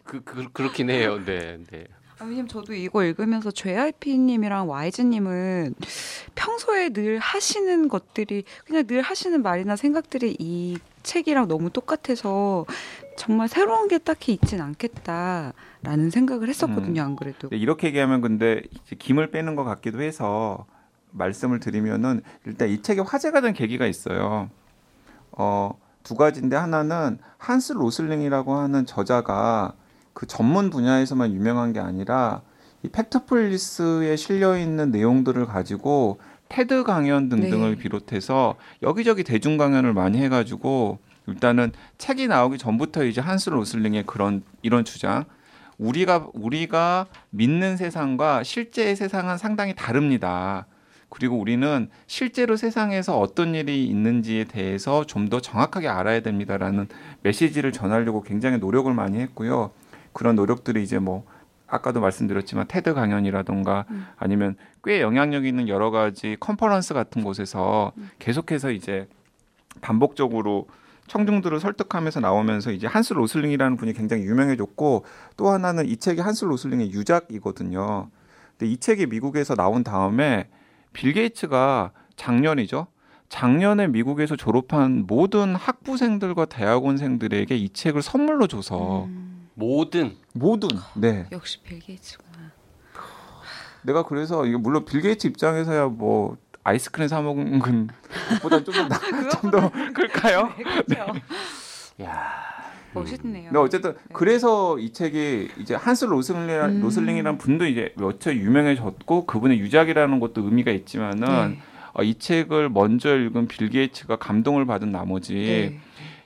그 0.04 0.22
그, 0.24 0.52
그렇긴 0.52 0.90
해요. 0.90 1.20
네, 1.24 1.58
네. 1.72 1.86
아, 2.20 2.26
왜냐면 2.26 2.50
저도 2.50 2.74
이거 2.74 3.04
읽으면서 3.04 3.50
JYP님이랑 3.50 4.70
YG님은 4.70 5.76
평소에 6.36 6.90
늘 6.90 7.18
하시는 7.20 7.88
것들이 7.88 8.44
그냥 8.66 8.86
늘 8.88 9.02
하시는 9.02 9.42
말이나 9.42 9.78
생각들이 9.78 10.36
이 10.38 10.78
책이랑 11.04 11.48
너무 11.48 11.70
똑같아서 11.70 12.66
정말 13.16 13.48
새로운 13.48 13.88
게 13.88 13.98
딱히 13.98 14.34
있진 14.34 14.60
않겠다라는 14.62 16.10
생각을 16.12 16.50
했었거든요. 16.50 17.04
안 17.04 17.16
그래도. 17.16 17.50
네, 17.50 17.58
이렇게 17.58 17.88
얘기하면 17.88 18.20
근데 18.20 18.64
김을 18.98 19.32
빼는 19.32 19.56
것 19.56 19.64
같기도 19.64 20.02
해서 20.02 20.66
말씀을 21.12 21.62
드리면은 21.62 22.22
일단 22.46 22.68
이 22.70 22.82
책이 22.82 23.00
화제가 23.00 23.40
된 23.42 23.54
계기가 23.54 23.88
있어요. 23.88 24.50
어, 25.32 25.80
두 26.04 26.16
가지인데 26.16 26.58
하나는 26.58 27.18
한스 27.38 27.74
로슬링이라고 27.74 28.56
하는 28.56 28.86
저자가 28.86 29.74
그 30.20 30.28
전문 30.28 30.70
분야에서만 30.70 31.34
유명한 31.34 31.72
게 31.72 31.80
아니라 31.80 32.42
이 32.84 32.90
Factfulness에 32.90 34.18
실려 34.18 34.58
있는 34.58 34.92
내용들을 34.92 35.46
가지고 35.46 36.20
테드 36.50 36.84
강연 36.84 37.30
등등을 37.30 37.78
네. 37.78 37.82
비롯해서 37.82 38.56
여기저기 38.82 39.24
대중 39.24 39.56
강연을 39.56 39.94
많이 39.94 40.18
해가지고 40.18 41.00
일단은 41.28 41.72
책이 42.00 42.28
나오기 42.28 42.58
전부터 42.58 43.06
이제 43.06 43.22
한스 43.22 43.50
로슬링의 43.50 44.04
그런 44.08 44.44
이런 44.62 44.84
주장 44.84 45.24
우리가 45.78 46.28
우리가 46.34 47.06
믿는 47.30 47.78
세상과 47.78 48.44
실제의 48.44 48.98
세상은 48.98 49.38
상당히 49.38 49.74
다릅니다. 49.74 50.68
그리고 51.08 51.40
우리는 51.40 51.90
실제로 52.08 52.58
세상에서 52.58 53.18
어떤 53.18 53.56
일이 53.56 53.86
있는지에 53.86 54.44
대해서 54.44 55.06
좀 55.06 55.30
더 55.30 55.40
정확하게 55.40 55.88
알아야 55.88 56.20
됩니다라는 56.20 56.90
메시지를 57.24 57.72
전하려고 57.72 58.22
굉장히 58.22 58.58
노력을 58.58 58.94
많이 58.94 59.20
했고요. 59.20 59.72
그런 60.14 60.36
노력들이 60.36 60.84
이제 60.84 61.00
뭐 61.00 61.26
아까도 61.68 62.02
말씀드렸지만 62.02 62.66
테드 62.68 62.94
강연이라던가 62.94 63.86
아니면 64.18 64.56
꽤 64.84 65.02
영향력 65.02 65.46
있는 65.46 65.68
여러 65.68 65.92
가지 65.92 66.36
컨퍼런스 66.40 66.94
같은 66.94 67.24
곳에서 67.24 67.92
계속해서 68.18 68.72
이제 68.72 69.08
반복적으로 69.82 70.68
청중들을 71.08 71.60
설득하면서 71.60 72.20
나오면서 72.20 72.72
이제 72.72 72.88
한스 72.88 73.14
로슬링이라는 73.14 73.78
분이 73.78 73.94
굉장히 73.94 74.24
유명해졌고 74.24 75.06
또 75.38 75.50
하나는 75.50 75.86
이 75.86 75.98
책이 75.98 76.22
한스 76.22 76.46
로슬링의 76.46 76.92
유작이거든요. 76.92 78.10
근데 78.58 78.72
이 78.72 78.78
책이 78.78 79.08
미국에서 79.08 79.56
나온 79.56 79.84
다음에 79.84 80.48
빌 80.94 81.14
게이츠가 81.14 81.92
작년이죠. 82.16 82.88
작년에 83.30 83.88
미국에서 83.88 84.36
졸업한 84.36 85.06
모든 85.08 85.56
학부생들과 85.56 86.46
대학원생들에게 86.46 87.56
이 87.56 87.70
책을 87.70 88.02
선물로 88.02 88.48
줘서 88.48 89.06
음, 89.06 89.39
모든 89.60 90.16
모든 90.34 90.70
네 90.96 91.28
역시 91.32 91.60
빌 91.62 91.80
게이츠구나. 91.80 92.52
내가 93.84 94.04
그래서 94.04 94.46
이게 94.46 94.58
물론 94.58 94.86
빌 94.86 95.02
게이츠 95.02 95.28
입장에서야 95.28 95.88
뭐 95.88 96.38
아이스크림 96.64 97.08
사 97.10 97.22
먹은 97.22 97.60
것보다 97.60 98.64
좀더 98.64 99.72
클까요? 99.94 100.50
그렇죠. 100.56 101.14
야 102.02 102.50
멋있네요. 102.94 103.46
근데 103.46 103.60
어쨌든 103.60 103.96
그래서 104.14 104.80
이 104.80 104.94
책이 104.94 105.50
이제 105.60 105.76
한스 105.76 106.06
로슬링 106.06 106.50
음. 106.50 106.82
로슬링이라는 106.82 107.38
분도 107.38 107.66
이제 107.66 107.94
몇차 107.98 108.34
유명해졌고 108.34 109.26
그분의 109.26 109.60
유작이라는 109.60 110.20
것도 110.20 110.44
의미가 110.44 110.72
있지만은 110.72 111.52
네. 111.52 111.60
어, 111.94 112.04
이 112.04 112.16
책을 112.16 112.70
먼저 112.70 113.16
읽은 113.18 113.48
빌 113.48 113.70
게이츠가 113.70 114.18
감동을 114.18 114.66
받은 114.66 114.92
나머지 114.92 115.80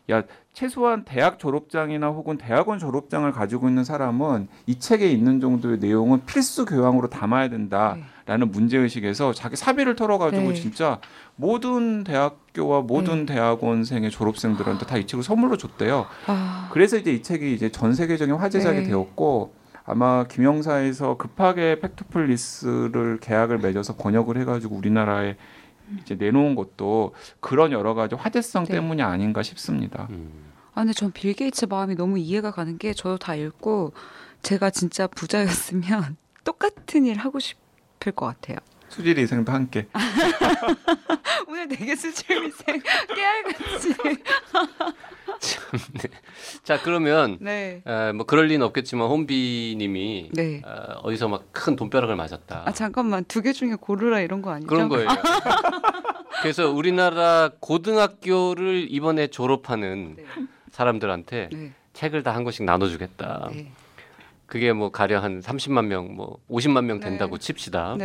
네. 0.08 0.24
최소한 0.54 1.04
대학 1.06 1.40
졸업장이나 1.40 2.10
혹은 2.10 2.38
대학원 2.38 2.78
졸업장을 2.78 3.32
가지고 3.32 3.70
있는 3.70 3.84
사람은 3.84 4.48
이 4.68 4.78
책에 4.78 5.10
있는 5.10 5.40
정도의 5.40 5.80
내용은 5.80 6.26
필수 6.26 6.66
교양으로 6.66 7.10
담아야 7.10 7.50
된다라는 7.50 8.52
문제 8.52 8.78
의식에서 8.78 9.34
자기 9.34 9.56
사비를 9.56 9.96
털어가지고 9.96 10.50
네. 10.50 10.54
진짜 10.54 11.00
모든 11.36 12.04
대학교와 12.04 12.82
모든 12.82 13.26
대학원생의 13.26 14.12
졸업생들한테 14.12 14.86
다 14.86 14.98
이 14.98 15.08
책을 15.08 15.24
선물로 15.24 15.58
줬대요. 15.58 16.06
아, 16.28 16.70
그래서 16.72 16.98
이제 16.98 17.12
이 17.12 17.24
책이 17.24 17.54
이제 17.54 17.70
전 17.72 17.94
세계적인 17.96 18.36
화제작이 18.36 18.82
네. 18.82 18.84
되었고 18.84 19.56
아마 19.86 20.26
김영사에서 20.26 21.18
급하게 21.18 21.80
팩트폴리스를 21.80 23.18
계약을 23.20 23.58
맺어서 23.58 23.96
번역을 23.96 24.38
해가지고 24.38 24.76
우리나라에 24.76 25.36
이제 26.02 26.16
내놓은 26.16 26.56
것도 26.56 27.14
그런 27.40 27.72
여러 27.72 27.94
가지 27.94 28.16
화제성 28.16 28.66
네. 28.66 28.74
때문이 28.74 29.02
아닌가 29.02 29.44
싶습니다. 29.44 30.08
음. 30.12 30.52
아, 30.74 30.82
근데 30.82 30.94
전 30.94 31.12
빌 31.12 31.34
게이츠 31.34 31.66
마음이 31.66 31.96
너무 31.96 32.18
이해가 32.18 32.52
가는 32.52 32.78
게 32.78 32.94
저도 32.94 33.18
다 33.18 33.36
읽고 33.36 33.94
제가 34.42 34.70
진짜 34.72 35.08
부자였으면 35.08 36.18
똑같은 36.44 37.06
일 37.06 37.18
하고 37.20 37.40
싶을 37.40 38.12
것 38.14 38.26
같아요. 38.26 38.58
수질 38.94 39.18
이생도 39.18 39.52
함께. 39.52 39.88
오늘 41.48 41.68
되게 41.68 41.96
수출미생 41.96 42.82
깨알같이. 43.16 43.96
자 46.64 46.80
그러면 46.82 47.38
네. 47.42 47.82
에, 47.86 48.12
뭐 48.12 48.26
그럴 48.26 48.46
리는 48.48 48.64
없겠지만 48.66 49.08
혼비님이 49.08 50.30
네. 50.34 50.62
어, 50.64 51.00
어디서 51.04 51.28
막 51.28 51.44
큰 51.52 51.76
돈벼락을 51.76 52.16
맞았다. 52.16 52.64
아 52.66 52.72
잠깐만 52.72 53.24
두 53.26 53.42
개 53.42 53.52
중에 53.52 53.76
고르라 53.80 54.20
이런 54.22 54.42
거 54.44 54.52
아니죠? 54.52 54.68
그런 54.68 54.90
거예요. 54.90 55.08
그래서 56.44 56.70
우리나라 56.70 57.50
고등학교를 57.60 58.88
이번에 58.90 59.28
졸업하는 59.28 60.16
네. 60.18 60.24
사람들한테 60.72 61.50
네. 61.52 61.72
책을 61.94 62.22
다 62.24 62.32
한 62.34 62.44
권씩 62.44 62.64
나눠주겠다. 62.66 63.50
네. 63.52 63.72
그게 64.46 64.72
뭐 64.72 64.92
가령 64.92 65.24
한 65.24 65.40
30만 65.42 65.86
명, 65.86 66.16
뭐 66.16 66.38
50만 66.50 66.84
명 66.86 67.00
네. 67.00 67.10
된다고 67.10 67.38
칩시다. 67.40 67.96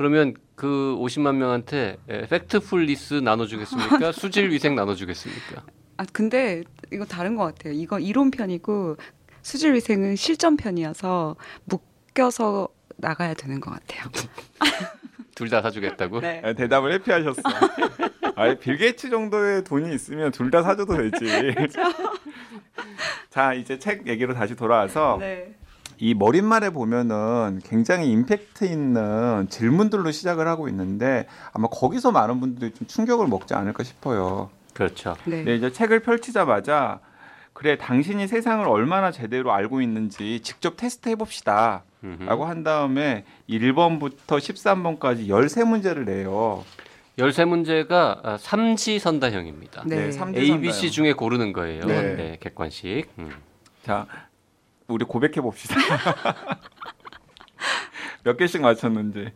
네. 0.00 0.08
그러면 0.08 0.34
그 0.54 0.96
50만 0.98 1.36
명한테 1.36 1.98
에, 2.08 2.26
팩트풀리스 2.26 3.14
나눠주겠습니까? 3.14 4.12
수질 4.12 4.50
위생 4.50 4.74
나눠주겠습니까? 4.74 5.62
아 5.98 6.04
근데 6.12 6.62
이거 6.90 7.04
다른 7.04 7.36
것 7.36 7.44
같아요. 7.44 7.74
이거 7.74 7.98
이론 7.98 8.30
편이고 8.30 8.96
수질 9.42 9.74
위생은 9.74 10.16
실전 10.16 10.56
편이어서 10.56 11.36
묶여서 11.64 12.68
나가야 12.96 13.34
되는 13.34 13.60
것 13.60 13.70
같아요. 13.72 14.10
둘 15.34 15.48
다 15.48 15.62
사주겠다고? 15.62 16.20
네. 16.20 16.42
아, 16.44 16.52
대답을 16.52 16.92
해피하셨어. 16.94 17.40
아니 18.36 18.58
빌 18.58 18.76
게이츠 18.76 19.08
정도의 19.08 19.64
돈이 19.64 19.94
있으면 19.94 20.32
둘 20.32 20.50
다 20.50 20.62
사줘도 20.62 20.96
되지. 20.96 21.54
자 23.30 23.54
이제 23.54 23.78
책 23.78 24.06
얘기로 24.06 24.34
다시 24.34 24.54
돌아와서 24.54 25.16
네. 25.20 25.54
이 26.00 26.14
머릿말에 26.14 26.70
보면은 26.70 27.60
굉장히 27.62 28.10
임팩트 28.10 28.64
있는 28.64 29.46
질문들로 29.50 30.10
시작을 30.10 30.48
하고 30.48 30.66
있는데 30.68 31.26
아마 31.52 31.68
거기서 31.68 32.10
많은 32.10 32.40
분들이 32.40 32.72
좀 32.72 32.86
충격을 32.86 33.26
먹지 33.28 33.52
않을까 33.52 33.84
싶어요. 33.84 34.48
그렇죠. 34.72 35.14
네. 35.26 35.44
네, 35.44 35.56
이제 35.56 35.70
책을 35.70 36.00
펼치자마자 36.00 37.00
그래 37.52 37.76
당신이 37.76 38.28
세상을 38.28 38.66
얼마나 38.66 39.10
제대로 39.10 39.52
알고 39.52 39.82
있는지 39.82 40.40
직접 40.42 40.78
테스트 40.78 41.10
해봅시다. 41.10 41.82
음흠. 42.02 42.24
라고 42.24 42.46
한 42.46 42.62
다음에 42.64 43.26
1번부터 43.50 44.38
13번까지 44.38 45.28
13문제를 45.28 46.06
내요. 46.06 46.64
13문제가 47.18 48.24
아, 48.24 48.38
삼지선다형입니다. 48.40 49.82
네. 49.84 50.10
삼지 50.10 50.40
A, 50.40 50.44
B, 50.44 50.48
선다형. 50.52 50.72
C 50.72 50.90
중에 50.90 51.12
고르는 51.12 51.52
거예요. 51.52 51.84
네. 51.84 52.16
네, 52.16 52.36
객관식. 52.40 53.10
음. 53.18 53.30
자, 53.82 54.06
우리 54.90 55.04
고백해 55.04 55.34
봅시다. 55.34 55.76
몇 58.24 58.36
개씩 58.36 58.60
맞췄는지. 58.60 59.32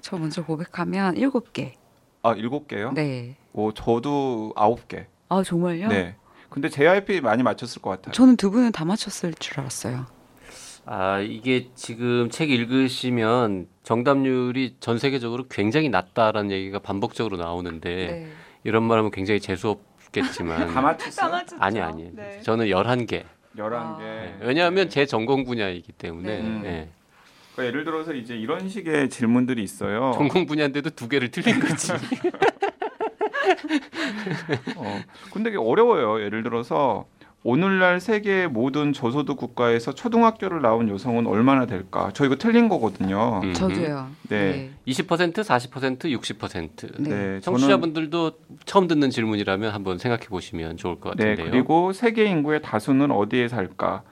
저 0.00 0.18
먼저 0.18 0.44
고백하면 0.44 1.16
일곱 1.16 1.52
개. 1.52 1.74
아, 2.22 2.32
일곱 2.34 2.66
개요? 2.66 2.92
네. 2.92 3.36
오, 3.52 3.72
저도 3.72 4.52
아홉 4.56 4.88
개. 4.88 5.06
아 5.28 5.42
정말요? 5.42 5.88
네. 5.88 6.16
근데 6.50 6.68
JYP 6.68 7.20
많이 7.20 7.42
맞췄을 7.42 7.80
것 7.80 7.90
같아요. 7.90 8.12
저는 8.12 8.36
두 8.36 8.50
분은 8.50 8.72
다 8.72 8.84
맞췄을 8.84 9.34
줄 9.34 9.60
알았어요. 9.60 10.06
아 10.84 11.20
이게 11.20 11.70
지금 11.74 12.28
책 12.28 12.50
읽으시면 12.50 13.68
정답률이 13.84 14.76
전 14.80 14.98
세계적으로 14.98 15.46
굉장히 15.48 15.88
낮다라는 15.88 16.50
얘기가 16.50 16.80
반복적으로 16.80 17.36
나오는데 17.36 18.28
이런 18.64 18.82
말하면 18.82 19.10
굉장히 19.12 19.40
재수 19.40 19.70
없겠지만 19.70 20.68
다 20.74 20.80
맞췄어요? 20.82 21.30
맞췄죠. 21.30 21.62
아니 21.62 21.80
아니 21.80 22.10
네. 22.12 22.40
저는 22.42 22.66
11개 22.66 23.24
11개. 23.56 23.72
아. 23.74 23.96
네. 23.98 24.36
왜냐하면 24.40 24.88
제 24.88 25.06
전공 25.06 25.44
분야이기 25.44 25.92
때문에 25.92 26.42
네. 26.42 26.42
네. 26.42 26.88
그러니까 27.54 27.68
예를 27.68 27.84
들어서 27.84 28.12
이제 28.14 28.36
이런 28.36 28.68
식의 28.68 29.10
질문들이 29.10 29.62
있어요. 29.62 30.12
전공 30.14 30.46
분야인데도 30.46 30.90
두 30.90 31.08
개를 31.08 31.30
틀린 31.30 31.60
거지 31.60 31.92
어, 34.76 35.00
근데 35.32 35.50
이게 35.50 35.58
어려워요. 35.58 36.22
예를 36.24 36.42
들어서 36.42 37.06
오늘날 37.44 38.00
세계 38.00 38.46
모든 38.46 38.92
저소득 38.92 39.36
국가에서 39.36 39.92
초등학교를 39.92 40.62
나온 40.62 40.88
여성은 40.88 41.26
얼마나 41.26 41.66
될까? 41.66 42.10
저 42.14 42.24
이거 42.24 42.36
틀린 42.36 42.68
거거든요. 42.68 43.40
음. 43.42 43.52
저도요. 43.52 44.08
네. 44.28 44.70
20% 44.86 45.34
40% 45.34 45.98
60% 45.98 47.02
네. 47.02 47.10
네, 47.10 47.40
청취자분들도 47.40 48.32
처음 48.64 48.86
듣는 48.86 49.10
질문이라면 49.10 49.74
한번 49.74 49.98
생각해 49.98 50.26
보시면 50.26 50.76
좋을 50.76 51.00
것 51.00 51.16
네, 51.16 51.30
같은데요. 51.30 51.50
그리고 51.50 51.92
세계 51.92 52.26
인구의 52.26 52.62
다수는 52.62 53.10
어디에 53.10 53.48
살까? 53.48 54.02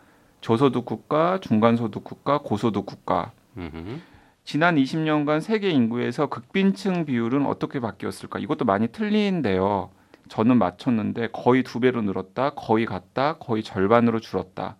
저소득 0.41 0.85
국가, 0.85 1.39
중간소득 1.41 2.03
국가, 2.03 2.39
고소득 2.39 2.85
국가. 2.87 3.31
음흠. 3.57 4.01
지난 4.43 4.75
20년간 4.75 5.41
세계 5.41 5.71
인구에서 5.71 6.27
극빈층 6.27 7.05
비율은 7.05 7.47
어떻게 7.47 7.79
바뀌었을까? 7.79 8.41
이것도 8.41 8.65
많이 8.65 8.89
틀린데요. 8.89 9.91
저는 10.31 10.59
맞췄는데 10.59 11.31
거의 11.33 11.65
두 11.65 11.81
배로 11.81 12.03
늘었다, 12.03 12.51
거의 12.51 12.87
같다, 12.87 13.37
거의 13.39 13.65
절반으로 13.65 14.21
줄었다. 14.21 14.77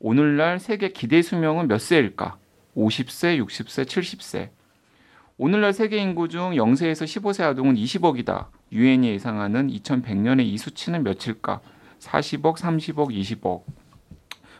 오늘날 0.00 0.58
세계 0.58 0.90
기대 0.90 1.22
수명은 1.22 1.68
몇 1.68 1.80
세일까? 1.80 2.36
50세, 2.76 3.42
60세, 3.46 3.84
70세. 3.84 4.50
오늘날 5.38 5.72
세계 5.72 5.98
인구 5.98 6.28
중 6.28 6.50
0세에서 6.50 7.04
15세 7.04 7.44
아동은 7.44 7.76
20억이다. 7.76 8.48
유엔이 8.72 9.08
예상하는 9.10 9.68
2100년의 9.68 10.42
이 10.42 10.58
수치는 10.58 11.04
몇일까? 11.04 11.60
40억, 12.00 12.56
30억, 12.56 13.10
20억. 13.14 13.62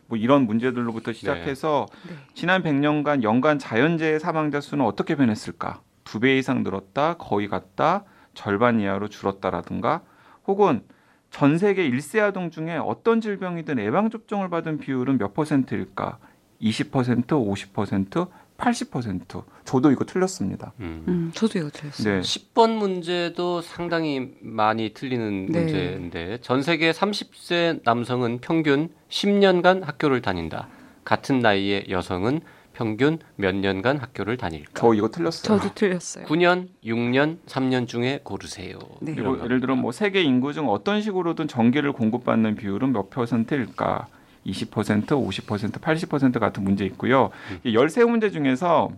뭐 0.07 0.19
이런 0.19 0.47
문제들로부터 0.47 1.13
시작해서 1.13 1.87
네. 2.09 2.15
지난 2.35 2.63
100년간 2.63 3.25
연간 3.25 3.59
자연재해 3.59 4.21
사망자 4.21 4.61
수는 4.61 4.85
어떻게 4.85 5.17
변했을까? 5.17 5.83
두 6.05 6.21
배 6.21 6.39
이상 6.39 6.63
늘었다, 6.63 7.15
거의 7.15 7.49
같다, 7.49 8.05
절반 8.41 8.81
이하로 8.81 9.09
줄었다라든가 9.09 10.01
혹은 10.47 10.83
전 11.31 11.59
세계 11.59 11.89
1세 11.91 12.21
아동 12.21 12.51
중에 12.51 12.77
어떤 12.77 13.21
질병이든 13.21 13.79
예방 13.79 14.09
접종을 14.09 14.49
받은 14.49 14.79
비율은 14.79 15.19
몇 15.19 15.35
퍼센트일까? 15.35 16.19
20%, 16.63 17.27
50%, 17.27 18.29
80%. 18.57 19.45
저도 19.65 19.91
이거 19.91 20.05
틀렸습니다. 20.05 20.73
음. 20.81 21.05
음, 21.07 21.31
저도 21.35 21.59
이거 21.59 21.71
들었어요. 21.71 22.15
네. 22.17 22.21
10번 22.21 22.77
문제도 22.77 23.61
상당히 23.61 24.33
많이 24.41 24.93
틀리는 24.95 25.47
네. 25.47 25.59
문제인데 25.61 26.39
전 26.41 26.63
세계 26.63 26.93
30세 26.93 27.81
남성은 27.85 28.41
평균 28.41 28.89
10년간 29.11 29.85
학교를 29.85 30.23
다닌다. 30.23 30.69
같은 31.05 31.41
나이의 31.41 31.87
여성은 31.91 32.41
평균 32.81 33.19
몇 33.37 33.55
년간 33.55 33.99
학교를 33.99 34.39
다닐까? 34.39 34.71
저 34.73 34.95
이거 34.95 35.11
틀렸어요. 35.11 35.59
저도 35.59 35.75
틀렸어요. 35.75 36.25
9년, 36.25 36.69
6년, 36.83 37.37
3년 37.45 37.87
중에 37.87 38.21
고르세요. 38.25 38.79
네. 39.03 39.15
그리고 39.15 39.39
예를 39.45 39.61
들어 39.61 39.77
뭐 39.77 39.93
세계 39.93 40.23
인구 40.23 40.55
중 40.55 40.67
어떤 40.71 41.03
식으로든 41.03 41.47
전기를 41.47 41.93
공급받는 41.93 42.57
비율은 42.57 42.95
몇 42.95 43.11
퍼센트일까? 43.11 44.07
20%, 44.47 45.05
50%, 45.05 45.73
80% 45.73 46.39
같은 46.39 46.65
문제 46.65 46.87
있고요. 46.87 47.29
이 47.65 47.75
13문제 47.75 48.33
중에서 48.33 48.91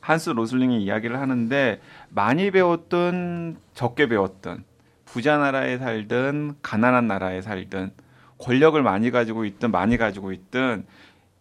한스 0.00 0.30
로슬링이 0.30 0.80
이야기를 0.80 1.18
하는데 1.18 1.80
많이 2.10 2.52
배웠든 2.52 3.56
적게 3.74 4.06
배웠든 4.06 4.62
부자 5.04 5.36
나라에 5.36 5.78
살든 5.78 6.54
가난한 6.62 7.08
나라에 7.08 7.42
살든 7.42 7.90
권력을 8.38 8.80
많이 8.80 9.10
가지고 9.10 9.44
있든 9.44 9.72
많이 9.72 9.96
가지고 9.96 10.30
있든 10.30 10.86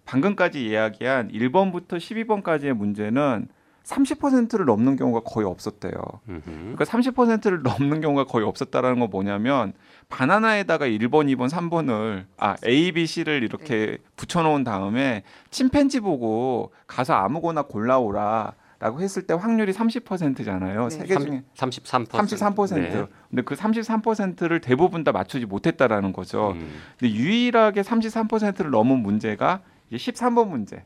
방금까지 0.09 0.65
이야기한 0.65 1.31
1번부터 1.31 1.97
12번까지의 1.97 2.73
문제는 2.73 3.47
30%를 3.83 4.65
넘는 4.65 4.95
경우가 4.95 5.21
거의 5.21 5.47
없었대요. 5.47 5.93
음흠. 6.27 6.41
그러니까 6.45 6.83
30%를 6.83 7.61
넘는 7.61 8.01
경우가 8.01 8.25
거의 8.25 8.45
없었다라는 8.45 8.99
건 8.99 9.09
뭐냐면 9.09 9.73
바나나에다가 10.09 10.87
1번, 10.87 11.27
2번, 11.35 11.49
3번을 11.49 12.25
아 12.37 12.55
A, 12.65 12.91
B, 12.91 13.05
C를 13.05 13.43
이렇게 13.43 13.97
붙여놓은 14.15 14.63
다음에 14.63 15.23
침팬지 15.51 15.99
보고 15.99 16.71
가서 16.87 17.13
아무거나 17.13 17.63
골라오라 17.63 18.53
라고 18.79 19.01
했을 19.01 19.27
때 19.27 19.33
확률이 19.33 19.73
30%잖아요. 19.73 20.87
네. 20.87 20.89
세계 20.89 21.17
중에 21.17 21.43
33%. 21.55 22.07
33%. 22.07 22.75
네. 22.75 23.05
근데 23.29 23.41
그 23.43 23.53
33%를 23.53 24.61
대부분 24.61 25.03
다 25.03 25.11
맞추지 25.11 25.45
못했다라는 25.45 26.13
거죠. 26.13 26.51
음. 26.51 26.71
근데 26.97 27.13
유일하게 27.13 27.81
33%를 27.81 28.71
넘은 28.71 28.99
문제가 28.99 29.61
이제 29.91 30.11
13번 30.11 30.47
문제. 30.47 30.83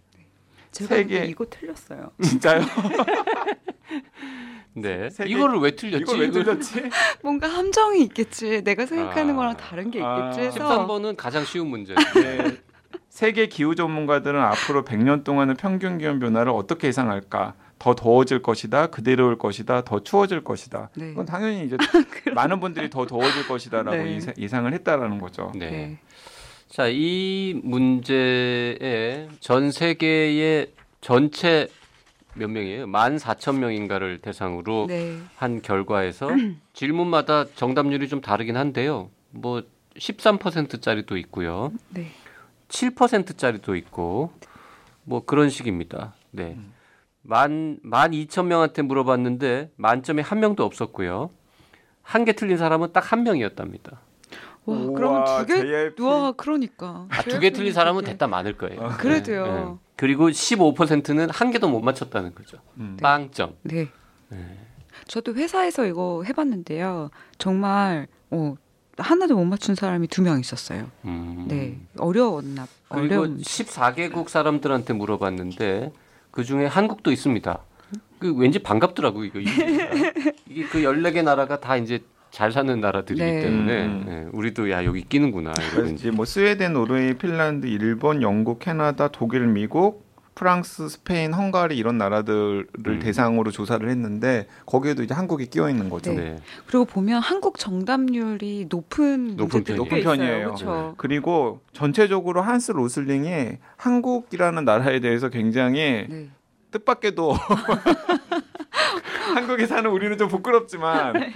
제가 0.72 0.96
세계- 0.96 1.26
이거 1.26 1.46
틀렸어요. 1.46 2.12
진짜요? 2.24 2.62
네. 4.76 5.10
세계- 5.10 5.30
이거를 5.32 5.60
왜 5.60 5.76
틀렸지? 5.76 6.02
이걸 6.02 6.20
왜 6.20 6.32
틀렸지? 6.32 6.89
뭔가 7.22 7.48
함정이 7.48 8.02
있겠지. 8.06 8.63
내가 8.63 8.86
생각하는 8.86 9.34
아. 9.34 9.38
거랑 9.38 9.58
다른 9.58 9.92
게 9.92 10.02
아. 10.02 10.32
있겠지 10.32 10.48
해서 10.48 10.88
13번은 10.88 11.16
가장 11.16 11.46
쉬운 11.46 11.68
문제. 11.68 11.94
네. 12.16 12.58
세계 13.10 13.46
기후 13.48 13.76
전문가들은 13.76 14.39
앞으로 14.42 14.84
100년 14.84 15.24
동안의 15.24 15.56
평균 15.56 16.00
기온 16.00 16.18
변화를 16.20 16.52
어떻게 16.52 16.88
예상할까? 16.88 17.54
더 17.78 17.94
더워질 17.96 18.42
것이다, 18.42 18.88
그대로일 18.88 19.38
것이다, 19.38 19.84
더 19.84 20.00
추워질 20.02 20.44
것이다. 20.44 20.89
네. 20.96 21.10
그건 21.10 21.26
당연히 21.26 21.66
이제 21.66 21.76
많은 22.34 22.60
분들이 22.60 22.89
더 22.89 23.06
더워질 23.06 23.48
것이다라고 23.48 23.92
네. 23.98 24.16
예상- 24.16 24.34
예상을 24.38 24.74
했다라는 24.74 25.20
거죠. 25.20 25.52
네. 25.54 26.00
네. 26.73 26.75
자, 26.75 26.88
이 26.88 27.59
문제에 27.63 29.27
전 29.39 29.69
세계의 29.71 30.71
전체 31.01 31.67
몇 32.33 32.49
명이에요? 32.49 32.88
14,000명인가를 32.88 34.21
대상으로 34.23 34.88
네. 34.88 35.19
한 35.36 35.62
결과에서 35.62 36.29
질문마다 36.73 37.45
정답률이 37.53 38.07
좀 38.09 38.21
다르긴 38.21 38.57
한데요. 38.57 39.12
뭐 39.29 39.62
13%짜리도 39.97 41.17
있고요. 41.17 41.71
네. 41.89 42.07
7%짜리도 42.69 43.75
있고 43.75 44.31
뭐 45.03 45.23
그런 45.25 45.49
식입니다. 45.49 46.15
네. 46.31 46.57
만, 47.21 47.77
만 47.83 48.12
2천 48.12 48.47
명한테 48.47 48.81
물어봤는데 48.81 49.69
만점에 49.75 50.23
한 50.23 50.39
명도 50.39 50.63
없었고요. 50.65 51.29
한 52.01 52.25
개 52.25 52.33
틀린 52.33 52.57
사람은 52.57 52.93
딱 52.93 53.12
한 53.13 53.21
명이었답니다. 53.23 54.01
와, 54.65 54.78
우와, 54.78 54.93
그러면 54.95 55.26
두 55.26 55.45
개? 55.45 55.62
JYP. 55.62 56.04
와, 56.04 56.32
그러니까. 56.34 57.08
아, 57.10 57.21
두 57.23 57.39
개 57.39 57.52
틀린 57.52 57.73
사람은 57.73 58.04
됐다 58.06 58.28
많을 58.28 58.58
거예요. 58.58 58.82
아, 58.82 58.97
그래도요. 58.97 59.45
네. 59.45 59.76
그리고 59.95 60.30
15%는 60.30 61.30
한 61.30 61.52
개도 61.52 61.69
못 61.69 61.82
맞췄다는 61.82 62.34
거죠. 62.36 62.58
음. 62.78 62.97
빵점. 63.02 63.56
네. 63.63 63.89
네. 64.30 64.58
저도 65.08 65.34
회사에서 65.36 65.86
이거 65.86 66.23
해봤는데요. 66.26 67.10
정말 67.38 68.08
어, 68.32 68.56
하나도 68.97 69.36
못 69.36 69.43
맞춘 69.45 69.76
사람이 69.76 70.08
두 70.08 70.21
명 70.21 70.39
있었어요. 70.39 70.88
음. 71.06 71.45
네, 71.47 71.80
어려웠나 71.97 72.67
그리고 72.89 73.04
어려운. 73.21 73.38
14개국 73.41 74.30
사람들한테 74.30 74.93
물어봤는데 74.93 75.91
그 76.32 76.43
중에 76.43 76.65
한국도 76.67 77.12
있습니다. 77.12 77.60
그 78.19 78.34
왠지 78.36 78.60
반갑더라고 78.60 79.23
이거 79.26 79.39
이게 79.39 79.49
그 80.71 80.80
14개 80.82 81.23
나라가 81.23 81.60
다 81.60 81.76
이제 81.76 82.04
잘 82.34 82.52
사는 82.52 82.82
나라들이기 82.82 83.24
네. 83.24 83.41
때문에 83.41 83.86
음. 83.86 84.04
네, 84.08 84.26
우리도 84.34 84.72
야 84.72 84.84
여기 84.86 85.04
끼는구나 85.04 85.54
그래서 85.76 86.12
뭐 86.12 86.26
스웨덴, 86.26 86.74
노르웨이, 86.74 87.13
핀란드, 87.13 87.67
일본, 87.67 88.24
영국, 88.24 88.58
캐나다, 88.58 89.08
독일, 89.08 89.46
미국, 89.46 90.04
프랑스, 90.34 90.89
스페인, 90.89 91.32
헝가리 91.32 91.78
이런 91.78 92.00
나라들을 92.00 92.65
음. 92.88 93.00
대상으로 93.00 93.52
조사를 93.52 93.88
했는데 93.88 94.48
거기에도 94.65 95.04
이제 95.04 95.13
한국이 95.13 95.46
끼어 95.46 95.69
있는 95.69 95.91
거죠. 95.91 96.12
네. 96.12 96.22
네. 96.22 96.38
그리고 96.65 96.86
보면 96.86 97.22
한국 97.22 97.60
정답률이 97.60 98.65
높은 98.67 99.36
높은. 99.36 99.63
꽤 99.63 99.76
높은 99.76 100.02
편이에요. 100.02 100.46
그렇죠. 100.46 100.96
그리고 100.98 101.62
전체적으로 101.72 102.41
한스 102.41 102.72
로슬링이 102.72 103.58
한국이라는 103.78 104.65
나라에 104.65 105.02
대해서 105.02 105.30
굉장히 105.30 106.08
네. 106.10 106.30
뜻밖에도 106.73 107.33
한국에 109.36 109.65
사는 109.65 109.89
우리는 109.89 110.17
좀 110.17 110.27
부끄럽지만 110.27 111.31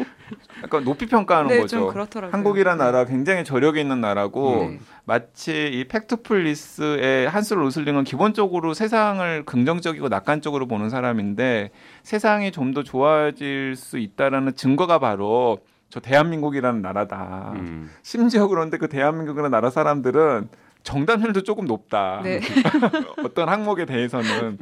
약간 0.64 0.84
높이 0.84 1.06
평가하는 1.06 1.50
네, 1.50 1.60
거죠. 1.62 1.94
한국이란 2.32 2.78
네. 2.78 2.84
나라 2.84 3.06
굉장히 3.06 3.44
저력이 3.44 3.80
있는 3.80 4.02
나라고 4.02 4.68
네. 4.70 4.80
마치 5.06 5.68
이 5.68 5.88
팩트풀리스의 5.88 7.30
한스 7.30 7.54
로슬링은 7.54 8.04
기본적으로 8.04 8.74
세상을 8.74 9.46
긍정적이고 9.46 10.10
낙관적으로 10.10 10.68
보는 10.68 10.90
사람인데 10.90 11.72
세상이 12.04 12.52
좀 12.52 12.68
더 12.74 12.84
좋아질 12.84 13.76
수 13.78 13.98
있다라는 13.98 14.56
증거가 14.56 15.00
바로 15.00 15.60
저 15.90 16.02
대한민국이라는 16.02 16.82
나라다. 16.82 17.54
음. 17.56 17.90
심지어 18.04 18.48
그런데 18.48 18.78
그 18.78 18.90
대한민국이라는 18.90 19.50
나라 19.50 19.70
사람들은 19.70 20.50
정답률도 20.88 21.44
조금 21.44 21.66
높다. 21.66 22.22
네. 22.24 22.40
어떤 23.22 23.50
항목에 23.50 23.86
대해서는 23.86 24.58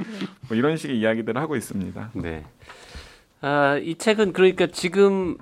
뭐 0.48 0.58
이런 0.58 0.76
식의 0.76 0.98
이야기들을 0.98 1.40
하고 1.40 1.56
있습니다. 1.56 2.12
네. 2.16 2.44
아, 3.42 3.78
이 3.78 3.94
책은 3.94 4.34
그러니까 4.34 4.66
지금 4.66 5.38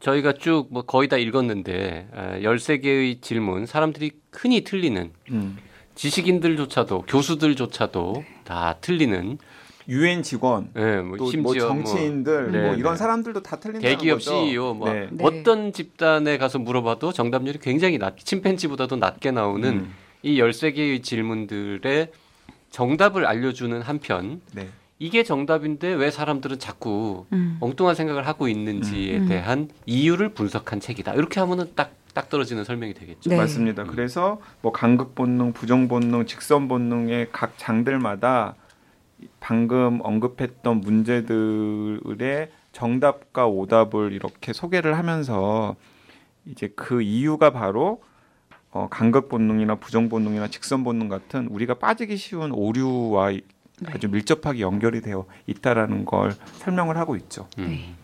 저희가 0.00 0.34
쭉 0.34 0.68
뭐 0.70 0.82
거의 0.82 1.08
다 1.08 1.16
읽었는데 1.16 2.08
아, 2.14 2.38
13개의 2.40 3.22
질문 3.22 3.64
사람들이 3.64 4.10
흔히 4.32 4.64
틀리는 4.64 5.12
음. 5.30 5.56
지식인들조차도 5.94 7.04
교수들조차도 7.08 8.24
다 8.44 8.76
틀리는 8.82 9.38
유엔 9.88 10.22
직원 10.22 10.68
예, 10.76 11.00
뭐또뭐 11.00 11.30
심지어 11.30 11.68
정치인들 11.68 12.42
뭐, 12.50 12.60
뭐 12.60 12.72
네, 12.72 12.78
이런 12.78 12.92
네. 12.92 12.96
사람들도 12.98 13.42
다 13.42 13.56
틀린다는 13.56 13.96
대기업 13.96 14.18
거죠. 14.18 14.30
CEO 14.30 14.74
뭐 14.74 14.92
네. 14.92 15.08
네. 15.10 15.24
어떤 15.24 15.72
집단에 15.72 16.36
가서 16.36 16.58
물어봐도 16.58 17.12
정답률이 17.12 17.58
굉장히 17.60 17.96
낮, 17.98 18.18
침팬지보다도 18.18 18.96
낮게 18.96 19.30
나오는 19.30 19.68
음. 19.68 20.01
이 20.22 20.40
13개의 20.40 21.02
질문들의 21.02 22.12
정답을 22.70 23.26
알려주는 23.26 23.82
한편 23.82 24.40
네. 24.54 24.68
이게 24.98 25.24
정답인데 25.24 25.92
왜 25.94 26.10
사람들은 26.10 26.58
자꾸 26.60 27.26
음. 27.32 27.56
엉뚱한 27.60 27.94
생각을 27.94 28.26
하고 28.26 28.48
있는지에 28.48 29.18
음. 29.18 29.28
대한 29.28 29.68
이유를 29.84 30.30
분석한 30.30 30.78
책이다. 30.80 31.14
이렇게 31.14 31.40
하면은 31.40 31.72
딱, 31.74 31.92
딱 32.14 32.30
떨어지는 32.30 32.64
설명이 32.64 32.94
되겠죠. 32.94 33.28
네. 33.28 33.36
맞습니다. 33.36 33.84
그래서 33.84 34.40
뭐 34.60 34.70
간극 34.70 35.16
본능, 35.16 35.52
부정 35.52 35.88
본능, 35.88 36.26
직선 36.26 36.68
본능의 36.68 37.28
각 37.32 37.58
장들마다 37.58 38.54
방금 39.40 40.00
언급했던 40.02 40.80
문제들의 40.80 42.50
정답과 42.70 43.46
오답을 43.48 44.12
이렇게 44.12 44.52
소개를 44.52 44.96
하면서 44.96 45.74
이제 46.46 46.72
그 46.76 47.02
이유가 47.02 47.50
바로 47.50 48.02
어, 48.72 48.88
간극 48.90 49.28
본능이나 49.28 49.74
부정 49.76 50.08
본능이나 50.08 50.48
직선 50.48 50.82
본능 50.82 51.08
같은 51.08 51.46
우리가 51.48 51.74
빠지기 51.74 52.16
쉬운 52.16 52.52
오류와 52.52 53.32
이- 53.32 53.42
네. 53.80 53.92
아주 53.94 54.08
밀접하게 54.08 54.60
연결이 54.60 55.00
되어 55.00 55.26
있다라는 55.46 56.04
걸 56.04 56.32
설명을 56.58 56.96
하고 56.96 57.16
있죠. 57.16 57.48
음. 57.58 57.66
네. 57.68 57.94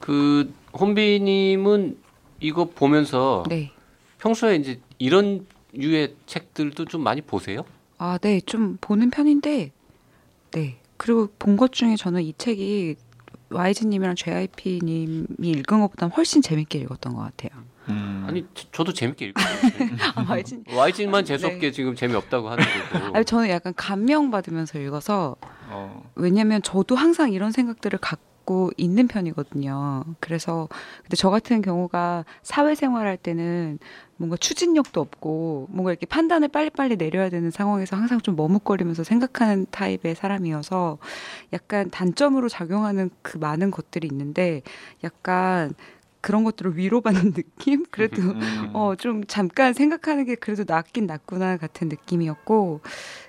그 0.00 0.52
혼비님은 0.78 1.98
이거 2.40 2.64
보면서 2.66 3.44
네. 3.48 3.72
평소에 4.18 4.56
이제 4.56 4.80
이런 4.98 5.46
유의 5.74 6.14
책들도 6.26 6.86
좀 6.86 7.02
많이 7.02 7.20
보세요? 7.20 7.64
아, 7.98 8.18
네. 8.18 8.40
좀 8.40 8.76
보는 8.80 9.10
편인데, 9.10 9.72
네. 10.52 10.78
그리고 10.96 11.28
본 11.38 11.56
것 11.56 11.72
중에 11.72 11.96
저는 11.96 12.22
이 12.22 12.34
책이 12.36 12.96
YG님이랑 13.50 14.16
JYP님이 14.16 15.26
읽은 15.38 15.80
것보다 15.80 16.06
훨씬 16.08 16.42
재밌게 16.42 16.78
읽었던 16.80 17.14
것 17.14 17.20
같아요. 17.22 17.62
음. 17.88 18.24
아니 18.28 18.44
저, 18.54 18.64
저도 18.72 18.92
재밌게. 18.92 19.32
아, 20.16 20.26
YG. 20.28 20.64
YG만 20.74 21.24
재수없게 21.24 21.70
지금 21.70 21.94
재미없다고 21.94 22.48
하는데도 22.48 23.14
아니, 23.14 23.24
저는 23.24 23.48
약간 23.48 23.72
감명 23.76 24.30
받으면서 24.30 24.78
읽어서, 24.78 25.36
어, 25.68 26.02
왜냐면 26.14 26.62
저도 26.62 26.96
항상 26.96 27.32
이런 27.32 27.52
생각들을 27.52 27.98
갖고 27.98 28.70
있는 28.76 29.08
편이거든요. 29.08 30.04
그래서, 30.20 30.68
근데 31.02 31.16
저 31.16 31.30
같은 31.30 31.62
경우가 31.62 32.24
사회생활 32.42 33.06
할 33.06 33.16
때는 33.16 33.78
뭔가 34.18 34.36
추진력도 34.36 35.00
없고, 35.00 35.66
뭔가 35.70 35.90
이렇게 35.90 36.06
판단을 36.06 36.48
빨리빨리 36.48 36.96
내려야 36.96 37.28
되는 37.28 37.50
상황에서 37.50 37.96
항상 37.96 38.20
좀 38.20 38.36
머뭇거리면서 38.36 39.04
생각하는 39.04 39.66
타입의 39.70 40.14
사람이어서 40.14 40.98
약간 41.52 41.90
단점으로 41.90 42.48
작용하는 42.48 43.10
그 43.22 43.36
많은 43.36 43.70
것들이 43.70 44.08
있는데 44.10 44.62
약간 45.04 45.74
그런 46.26 46.42
것들을 46.42 46.76
위로받는 46.76 47.34
느낌? 47.34 47.84
그래도 47.92 48.20
음. 48.20 48.70
어, 48.72 48.96
좀 48.96 49.24
잠깐 49.28 49.72
생각하는 49.72 50.24
게 50.24 50.34
그래도 50.34 50.64
낫긴 50.66 51.06
낫구나 51.06 51.56
같은 51.56 51.88
느낌이었고, 51.88 52.80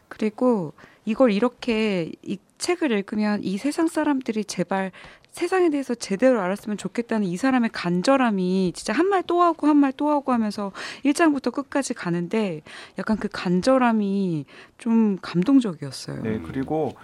그리고 0.07 0.73
이걸 1.05 1.31
이렇게 1.31 2.11
이 2.23 2.39
책을 2.57 2.91
읽으면 2.91 3.43
이 3.43 3.59
세상 3.59 3.87
사람들이 3.87 4.45
제발 4.45 4.91
세상에 5.29 5.69
대해서 5.69 5.93
제대로 5.93 6.41
알았으면 6.41 6.77
좋겠다는 6.77 7.27
이 7.27 7.37
사람의 7.37 7.69
간절함이 7.71 8.73
진짜 8.73 8.93
한 8.93 9.09
말 9.09 9.21
또 9.27 9.43
하고 9.43 9.67
한 9.67 9.77
말 9.77 9.93
또 9.95 10.09
하고 10.09 10.33
하면서 10.33 10.71
1장부터 11.05 11.53
끝까지 11.53 11.93
가는데 11.93 12.63
약간 12.97 13.17
그 13.17 13.27
간절함이 13.31 14.45
좀 14.79 15.17
감동적이었어요. 15.21 16.23
네, 16.23 16.41
그리고 16.43 16.95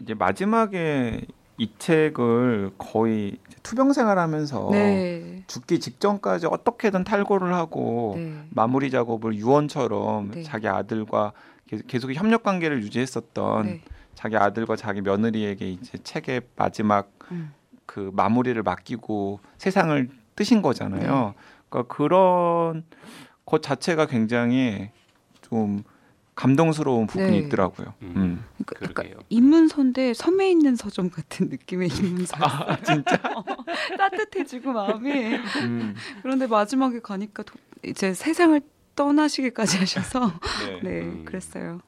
이제 0.00 0.14
마지막에 0.14 1.26
이 1.58 1.70
책을 1.78 2.72
거의 2.78 3.38
투병 3.62 3.92
생활하면서 3.92 4.68
네. 4.72 5.42
죽기 5.46 5.80
직전까지 5.80 6.46
어떻게든 6.46 7.04
탈고를 7.04 7.54
하고 7.54 8.14
네. 8.16 8.42
마무리 8.50 8.90
작업을 8.90 9.34
유언처럼 9.34 10.30
네. 10.32 10.42
자기 10.42 10.68
아들과 10.68 11.32
계- 11.68 11.80
계속 11.86 12.12
협력 12.12 12.42
관계를 12.42 12.82
유지했었던 12.82 13.66
네. 13.66 13.80
자기 14.14 14.36
아들과 14.36 14.76
자기 14.76 15.00
며느리에게 15.00 15.68
이제 15.70 15.98
책의 15.98 16.42
마지막 16.56 17.10
음. 17.30 17.52
그 17.86 18.10
마무리를 18.14 18.60
맡기고 18.62 19.40
세상을 19.58 20.08
뜨신 20.36 20.60
거잖아요. 20.62 21.34
네. 21.36 21.42
그러니까 21.68 21.94
그런 21.94 22.84
것 23.46 23.62
자체가 23.62 24.06
굉장히 24.06 24.90
좀 25.40 25.82
감동스러운 26.36 27.06
부분이 27.06 27.30
네. 27.30 27.38
있더라고요. 27.38 27.94
음. 28.02 28.12
음. 28.16 28.44
그러니까. 28.66 29.04
인문서인데 29.30 30.12
섬에 30.14 30.50
있는 30.50 30.76
서점 30.76 31.10
같은 31.10 31.48
느낌의 31.48 31.88
인문서. 31.88 32.36
아, 32.38 32.76
진짜? 32.82 33.16
따뜻해지고 33.98 34.72
마음이. 34.72 35.10
음. 35.62 35.94
그런데 36.22 36.46
마지막에 36.46 37.00
가니까 37.00 37.42
도- 37.42 37.54
이제 37.84 38.12
세상을 38.12 38.60
떠나시기까지 38.94 39.78
하셔서 39.78 40.32
네. 40.66 40.80
네 40.82 41.00
음. 41.02 41.24
그랬어요. 41.24 41.80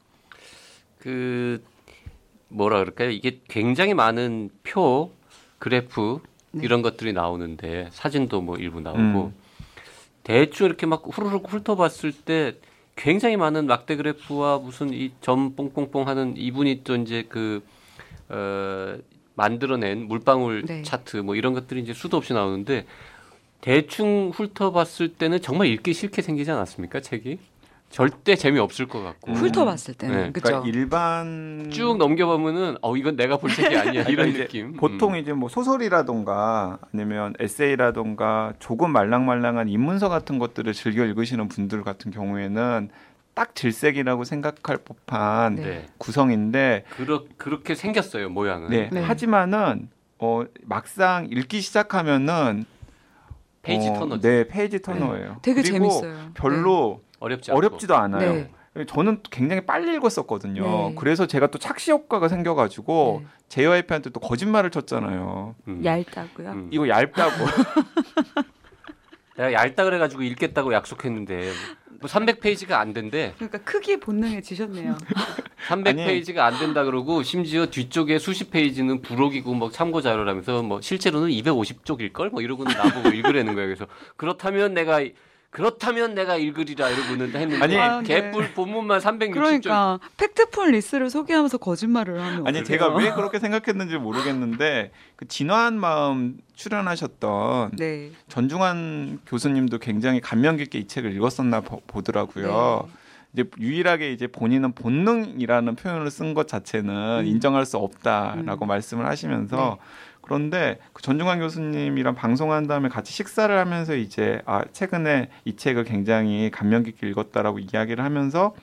그 0.99 1.63
뭐라 2.49 2.79
그럴까요? 2.79 3.11
이게 3.11 3.43
굉장히 3.49 3.93
많은 3.93 4.49
표, 4.63 5.13
그래프 5.59 6.21
네. 6.53 6.63
이런 6.65 6.81
것들이 6.81 7.13
나오는데 7.13 7.91
사진도 7.93 8.41
뭐 8.41 8.57
일부 8.57 8.81
나오고 8.81 8.99
음. 8.99 9.35
대충 10.23 10.67
이렇게 10.67 10.87
막 10.87 11.03
후루룩 11.07 11.53
훑어봤을 11.53 12.13
때 12.13 12.57
굉장히 12.99 13.37
많은 13.37 13.67
막대 13.67 13.97
그래프와 13.97 14.59
무슨 14.59 14.93
이 14.93 15.13
점 15.21 15.55
뽕뽕뽕 15.55 16.07
하는 16.09 16.37
이분이 16.37 16.83
또 16.85 16.97
이제 16.97 17.25
그 17.29 17.63
어, 18.29 18.99
만들어낸 19.35 20.07
물방울 20.09 20.65
네. 20.67 20.83
차트 20.83 21.19
뭐 21.19 21.35
이런 21.37 21.55
것들이 21.55 21.81
이제 21.81 21.95
수도 21.95 22.17
없이 22.17 22.33
나오는데 22.33 22.85
대충 23.61 24.31
훑어봤을 24.35 25.15
때는 25.15 25.41
정말 25.41 25.69
읽기 25.69 25.95
싫게 25.95 26.23
생기지 26.23 26.51
않았습니까 26.51 27.01
책이? 27.01 27.39
절대 27.91 28.37
재미 28.37 28.59
없을 28.59 28.87
것 28.87 29.03
같고 29.03 29.33
음. 29.33 29.37
훑어봤을 29.37 29.95
때는 29.95 30.17
네. 30.17 30.33
그죠. 30.33 30.45
그러니까 30.45 30.69
일반 30.69 31.71
쭉 31.73 31.97
넘겨보면은 31.97 32.77
어 32.83 32.97
이건 32.97 33.17
내가 33.17 33.39
볼 33.39 33.51
책이 33.51 33.75
아니야 33.77 34.05
그러니까 34.05 34.11
이런 34.11 34.29
이제 34.29 34.39
느낌. 34.41 34.75
보통 34.75 35.15
음. 35.15 35.17
이제 35.19 35.33
뭐 35.33 35.49
소설이라던가 35.49 36.79
아니면 36.93 37.35
에세이라던가 37.39 38.55
조금 38.59 38.93
말랑말랑한 38.93 39.69
인문서 39.69 40.09
같은 40.09 40.39
것들을 40.39 40.73
즐겨 40.75 41.05
읽으시는 41.05 41.49
분들 41.49 41.83
같은 41.83 42.11
경우에는 42.11 42.91
딱 43.33 43.55
질색이라고 43.55 44.25
생각할 44.25 44.79
법한 44.79 45.55
네. 45.55 45.63
네. 45.63 45.87
구성인데 45.97 46.85
그렇 46.91 47.25
그렇게 47.39 47.75
생겼어요 47.75 48.29
모양은. 48.29 48.69
네. 48.69 48.91
네. 48.93 49.01
하지만은 49.01 49.89
어 50.19 50.45
막상 50.65 51.27
읽기 51.31 51.63
시작하면은 51.63 52.67
페이지 53.63 53.89
어, 53.89 53.95
터너죠. 53.95 54.21
네, 54.21 54.47
페이지 54.47 54.81
터너예요. 54.81 55.39
되게 55.43 55.63
그리고 55.63 55.89
재밌어요. 55.91 56.31
별로 56.35 57.01
어렵지 57.21 57.51
않고. 57.51 57.59
어렵지도 57.59 57.97
않아요. 57.97 58.33
네. 58.75 58.85
저는 58.87 59.23
굉장히 59.31 59.63
빨리 59.67 59.95
읽었었거든요. 59.95 60.63
네. 60.63 60.95
그래서 60.97 61.27
제가 61.27 61.49
또 61.49 61.59
착시 61.59 61.91
효과가 61.91 62.29
생겨가지고 62.29 63.23
네. 63.23 63.29
제 63.49 63.58
와이프한테 63.58 64.11
또 64.11 64.21
거짓말을 64.21 64.71
쳤잖아요. 64.71 65.57
음. 65.67 65.85
얇다고요. 65.85 66.51
음. 66.51 66.69
이거 66.71 66.89
얇다고. 66.89 67.33
내가 69.37 69.53
얇다 69.53 69.85
그래가지고 69.85 70.23
읽겠다고 70.23 70.73
약속했는데 70.75 71.53
뭐 72.01 72.09
300페이지가 72.09 72.73
안 72.73 72.93
된대. 72.93 73.35
그러니까 73.37 73.59
크기 73.59 73.99
본능에 73.99 74.39
지셨네요. 74.39 74.97
300페이지가 75.69 76.39
안 76.43 76.59
된다 76.59 76.83
그러고 76.85 77.23
심지어 77.23 77.67
뒤쪽에 77.67 78.19
수십 78.19 78.51
페이지는 78.51 79.01
부록이고 79.01 79.55
뭐 79.55 79.71
참고 79.71 80.01
자료라면서 80.03 80.63
뭐 80.63 80.81
실제로는 80.81 81.29
250쪽일 81.31 82.13
걸 82.13 82.31
뭐 82.31 82.43
이러고는 82.43 82.73
나보고 82.77 83.09
읽으라는 83.11 83.55
거예요. 83.55 83.69
그래서 83.69 83.87
그렇다면 84.17 84.75
내가 84.75 85.01
그렇다면 85.59 86.15
내가 86.15 86.37
읽으리라 86.37 86.89
이러고는 86.89 87.35
했는데 87.35 87.65
아니, 87.65 87.77
아, 87.77 88.01
네. 88.01 88.07
개뿔 88.07 88.53
본문만 88.55 89.01
360쪽. 89.01 89.33
그러니까 89.33 89.99
Factfulness를 90.17 91.11
소개하면서 91.11 91.59
거짓말을 91.59 92.21
하면 92.21 92.47
아니 92.47 92.61
어떡해요? 92.61 92.65
제가 92.65 92.95
왜 92.95 93.11
그렇게 93.11 93.41
생각했는지 93.41 93.99
모르겠는데 93.99 94.93
그 95.17 95.27
진화한 95.27 95.77
마음 95.77 96.39
출연하셨던 96.55 97.73
네. 97.77 98.13
전중환 98.29 99.19
교수님도 99.27 99.79
굉장히 99.79 100.21
감명 100.21 100.57
깊게 100.59 100.79
이 100.79 100.87
책을 100.87 101.13
읽었었나 101.17 101.63
보, 101.63 101.81
보더라고요. 101.89 102.85
네. 102.87 102.93
이제 103.33 103.45
유일하게 103.59 104.13
이제 104.13 104.29
본인은 104.29 104.73
본능이라는 104.73 105.75
표현을 105.75 106.09
쓴 106.13 106.35
것 106.35 106.47
자체는 106.47 107.23
음. 107.23 107.27
인정할 107.27 107.67
수 107.67 107.79
없다라고 107.79 108.65
음. 108.65 108.69
말씀을 108.69 109.07
하시면서 109.07 109.79
그런데 110.29 110.79
그 110.93 111.01
전중환 111.01 111.41
교수님이랑 111.41 112.15
방송한 112.15 112.67
다음에 112.67 112.91
같이 112.91 113.15
식사를 113.15 113.57
하면서 113.57 113.97
이제 113.97 114.43
아 114.45 114.63
최근에 114.73 115.31
이 115.47 115.57
책을 115.57 115.85
굉장히 115.85 116.51
감명 116.51 116.83
깊게 116.83 117.09
읽었다라고 117.09 117.61
이야기를 117.61 118.05
하면서 118.05 118.55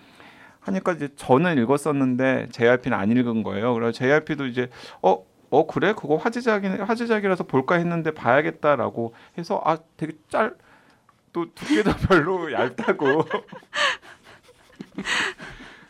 하니까 0.60 0.94
이제 0.94 1.10
저는 1.16 1.58
읽었었는데 1.58 2.50
JRP는 2.52 2.96
안 2.96 3.10
읽은 3.10 3.42
거예요. 3.42 3.74
그래서 3.74 3.92
JRP도 3.94 4.46
이제 4.46 4.70
어, 5.02 5.26
어 5.50 5.66
그래 5.66 5.94
그거 5.98 6.18
화제작이 6.18 6.68
화제작이라서 6.68 7.46
볼까 7.46 7.76
했는데 7.76 8.12
봐야겠다라고 8.12 9.16
해서 9.40 9.60
아 9.66 9.80
되게 9.98 10.14
짤 10.30 10.54
또 11.34 11.52
두께도 11.52 11.94
별로 12.08 12.52
얇다고. 12.54 13.26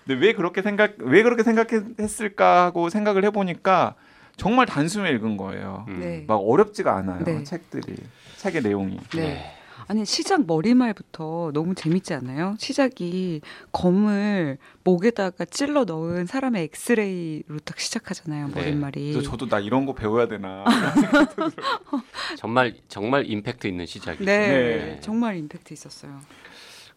근데 0.07 0.25
왜 0.25 0.31
그렇게 0.31 0.61
생각 0.61 0.93
왜 0.99 1.21
그렇게 1.21 1.43
생각했을까 1.43 2.63
하고 2.63 2.89
생각을 2.89 3.25
해보니까 3.25 3.95
정말 4.37 4.65
단숨에 4.65 5.09
읽은 5.11 5.37
거예요. 5.37 5.85
음. 5.87 5.99
네. 5.99 6.25
막 6.27 6.35
어렵지가 6.35 6.95
않아요. 6.97 7.23
네. 7.23 7.43
책들이 7.43 7.95
책의 8.37 8.61
내용이. 8.61 8.99
네. 9.15 9.51
아니 9.87 10.03
시작 10.05 10.45
머리말부터 10.47 11.51
너무 11.53 11.75
재밌지 11.75 12.13
않나요? 12.13 12.55
시작이 12.57 13.41
검을 13.71 14.57
목에다가 14.83 15.45
찔러 15.45 15.83
넣은 15.83 16.25
사람의 16.25 16.63
엑스레이로 16.63 17.59
딱 17.63 17.79
시작하잖아요. 17.79 18.47
네. 18.47 18.53
머릿말이. 18.55 19.13
그래서 19.13 19.29
저도 19.29 19.47
나 19.47 19.59
이런 19.59 19.85
거 19.85 19.93
배워야 19.93 20.27
되나. 20.27 20.65
정말 22.37 22.75
정말 22.87 23.29
임팩트 23.29 23.67
있는 23.67 23.85
시작이죠. 23.85 24.25
네, 24.25 24.47
네. 24.47 24.99
정말 25.01 25.37
임팩트 25.37 25.73
있었어요. 25.73 26.19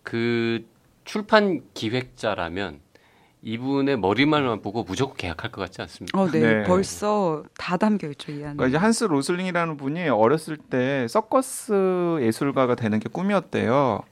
그 0.03 0.65
출판 1.05 1.63
기획자라면 1.75 2.81
이분의 3.43 3.99
머리말만 3.99 4.63
보고 4.63 4.83
무조건 4.83 5.17
계약할 5.17 5.51
것 5.51 5.61
같지 5.61 5.81
않습니까? 5.83 6.21
어, 6.21 6.29
네. 6.31 6.41
네. 6.41 6.63
벌써 6.65 7.45
다 7.57 7.77
담겨 7.77 8.09
있죠 8.09 8.33
이 8.33 8.37
안에. 8.37 8.55
그러니까 8.57 8.67
이제 8.67 8.77
한스 8.77 9.05
로슬링이라는 9.05 9.77
분이 9.77 10.09
어렸을 10.09 10.57
때 10.57 11.07
서커스 11.09 12.19
예술가가 12.21 12.75
되는 12.75 12.99
게 12.99 13.09
꿈이었대요. 13.09 14.03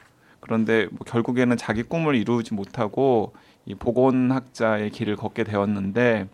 그런데 0.40 0.86
뭐 0.92 1.00
결국에는 1.04 1.56
자기 1.56 1.82
꿈을 1.82 2.14
이루지 2.14 2.54
못하고 2.54 3.34
이 3.64 3.74
보건학자의 3.74 4.90
길을 4.90 5.16
걷게 5.16 5.42
되었는데 5.42 6.28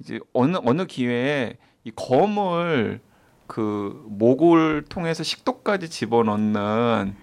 이제 0.00 0.18
어느 0.32 0.56
어느 0.64 0.86
기회에 0.86 1.56
이 1.84 1.92
검을 1.94 3.00
그 3.46 4.04
목을 4.08 4.86
통해서 4.88 5.22
식도까지 5.22 5.90
집어넣는 5.90 7.14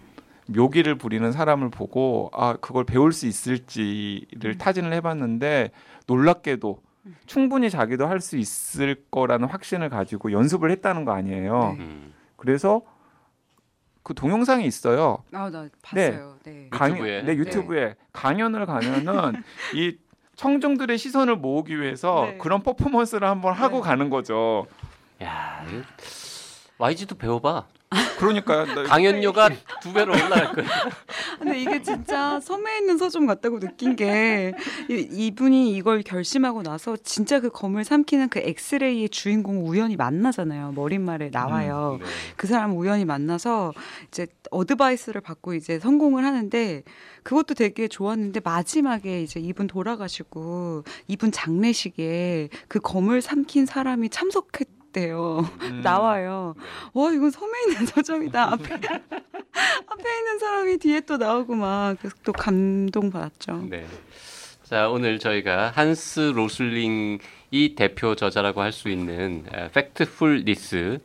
묘기를 0.47 0.95
부리는 0.97 1.32
사람을 1.32 1.69
보고 1.69 2.30
아 2.34 2.56
그걸 2.60 2.84
배울 2.84 3.12
수 3.13 3.25
있을지를 3.27 4.58
타진을 4.58 4.93
해봤는데 4.93 5.71
놀랍게도 6.08 6.82
충분히 7.25 7.69
자기도 7.69 8.06
할 8.08 8.19
수 8.19 8.38
있을 8.38 8.95
거라는 9.10 9.47
확신을 9.47 9.89
가지고 9.89 10.32
연습을 10.32 10.69
했다는 10.71 11.06
거 11.06 11.13
아니에요. 11.13 11.75
네. 11.77 11.84
음. 11.84 12.13
그래서 12.36 12.82
그 14.04 14.13
동영상이 14.13 14.65
있어요. 14.65 15.23
아, 15.32 15.49
나 15.51 15.67
봤어요. 15.82 16.36
네. 16.43 16.67
강연, 16.71 16.97
유튜브에? 16.97 17.21
네, 17.23 17.36
유튜브에 17.36 17.95
강연을 18.13 18.65
가면은 18.65 19.43
이 19.75 19.97
청중들의 20.36 20.97
시선을 20.97 21.36
모으기 21.36 21.80
위해서 21.80 22.25
네. 22.25 22.38
그런 22.39 22.63
퍼포먼스를 22.63 23.27
한번 23.27 23.54
하고 23.54 23.77
네. 23.77 23.82
가는 23.84 24.10
거죠. 24.10 24.65
야, 25.21 25.63
YG도 26.80 27.15
배워봐. 27.15 27.65
그러니까 28.17 28.65
나- 28.65 28.84
강연료가 28.84 29.49
두 29.82 29.91
배로 29.93 30.13
올라갈 30.13 30.54
거예요. 30.54 30.69
근데 31.39 31.60
이게 31.60 31.82
진짜 31.82 32.39
섬에 32.39 32.77
있는 32.77 32.97
서점 32.97 33.25
같다고 33.25 33.60
느낀 33.60 33.95
게 33.95 34.54
이- 34.89 35.08
이분이 35.12 35.75
이걸 35.75 36.01
결심하고 36.04 36.63
나서 36.63 36.95
진짜 37.04 37.39
그 37.39 37.49
검을 37.49 37.84
삼키는 37.84 38.30
그 38.30 38.39
엑스레이의 38.39 39.10
주인공 39.10 39.67
우연히 39.67 39.95
만나잖아요. 39.97 40.71
머릿말에 40.73 41.30
나와요. 41.32 41.97
네. 41.99 42.06
그 42.38 42.47
사람 42.47 42.77
우연히 42.77 43.06
만나서 43.06 43.73
이제 44.08 44.27
어드바이스를 44.51 45.21
받고 45.21 45.54
이제 45.56 45.80
성공을 45.80 46.23
하는데 46.23 46.84
그것도 47.23 47.56
되게 47.56 47.88
좋았는데 47.88 48.41
마지막에 48.43 49.21
이제 49.21 49.39
이분 49.39 49.67
돌아가시고 49.67 50.84
이분 51.08 51.32
장례식에 51.32 52.49
그 52.67 52.80
검을 52.80 53.21
삼킨 53.21 53.65
사람이 53.65 54.10
참석했 54.10 54.81
대요. 54.91 55.39
음, 55.62 55.82
나와요. 55.82 56.56
와 56.93 57.12
이건 57.12 57.32
섬에 57.32 57.51
있는 57.67 57.86
서점이다. 57.88 58.54
앞에 58.54 58.73
앞에 58.75 60.17
있는 60.19 60.39
사람이 60.39 60.77
뒤에 60.77 61.01
또 61.01 61.17
나오고 61.17 61.56
막 61.56 61.95
그래서 61.99 62.15
또 62.23 62.32
감동 62.32 63.10
받았죠. 63.10 63.67
네. 63.69 63.86
자, 64.63 64.89
오늘 64.89 65.19
저희가 65.19 65.71
한스 65.75 66.32
로슬링이 66.34 67.19
대표 67.75 68.15
저자라고 68.15 68.62
할 68.62 68.71
수 68.71 68.89
있는 68.89 69.45
Factfulness 69.74 71.00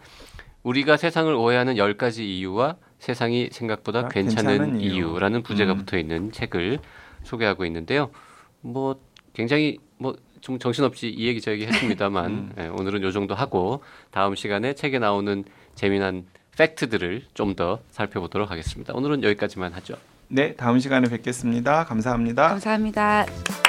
우리가 0.63 0.97
세상을 0.97 1.33
오해하는 1.35 1.75
10가지 1.75 2.21
이유와 2.21 2.77
세상이 2.99 3.49
생각보다 3.53 4.01
아, 4.01 4.09
괜찮은, 4.09 4.49
괜찮은 4.59 4.81
이유. 4.81 4.95
이유라는 4.97 5.43
부제가 5.43 5.73
음. 5.73 5.79
붙어 5.79 5.99
있는 5.99 6.33
책을 6.33 6.79
소개하고 7.25 7.65
있는데요. 7.67 8.11
뭐 8.61 9.01
굉장히 9.33 9.79
뭐 9.99 10.17
좀 10.47 10.61
정신없이 10.61 11.09
이 11.09 11.27
얘기 11.27 11.41
저 11.41 11.51
얘기 11.51 11.67
했습니다만 11.67 12.31
음. 12.31 12.53
예, 12.57 12.69
오늘은 12.69 13.03
요 13.03 13.11
정도 13.11 13.35
하고 13.35 13.83
다음 14.13 14.37
시간에 14.37 14.75
책에 14.75 15.01
나오는 15.01 15.45
재미난 15.75 16.25
팩트들을 16.57 17.25
좀 17.35 17.57
더 17.57 17.81
살펴보도록 17.91 18.51
하겠습니다. 18.51 18.93
오늘은 18.95 19.25
여기까지만 19.25 19.73
하죠. 19.73 19.97
네, 20.29 20.55
다음 20.55 20.79
시간에 20.79 21.09
뵙겠습니다. 21.09 21.85
감사합니다. 21.85 22.49
감사합니다. 22.49 23.66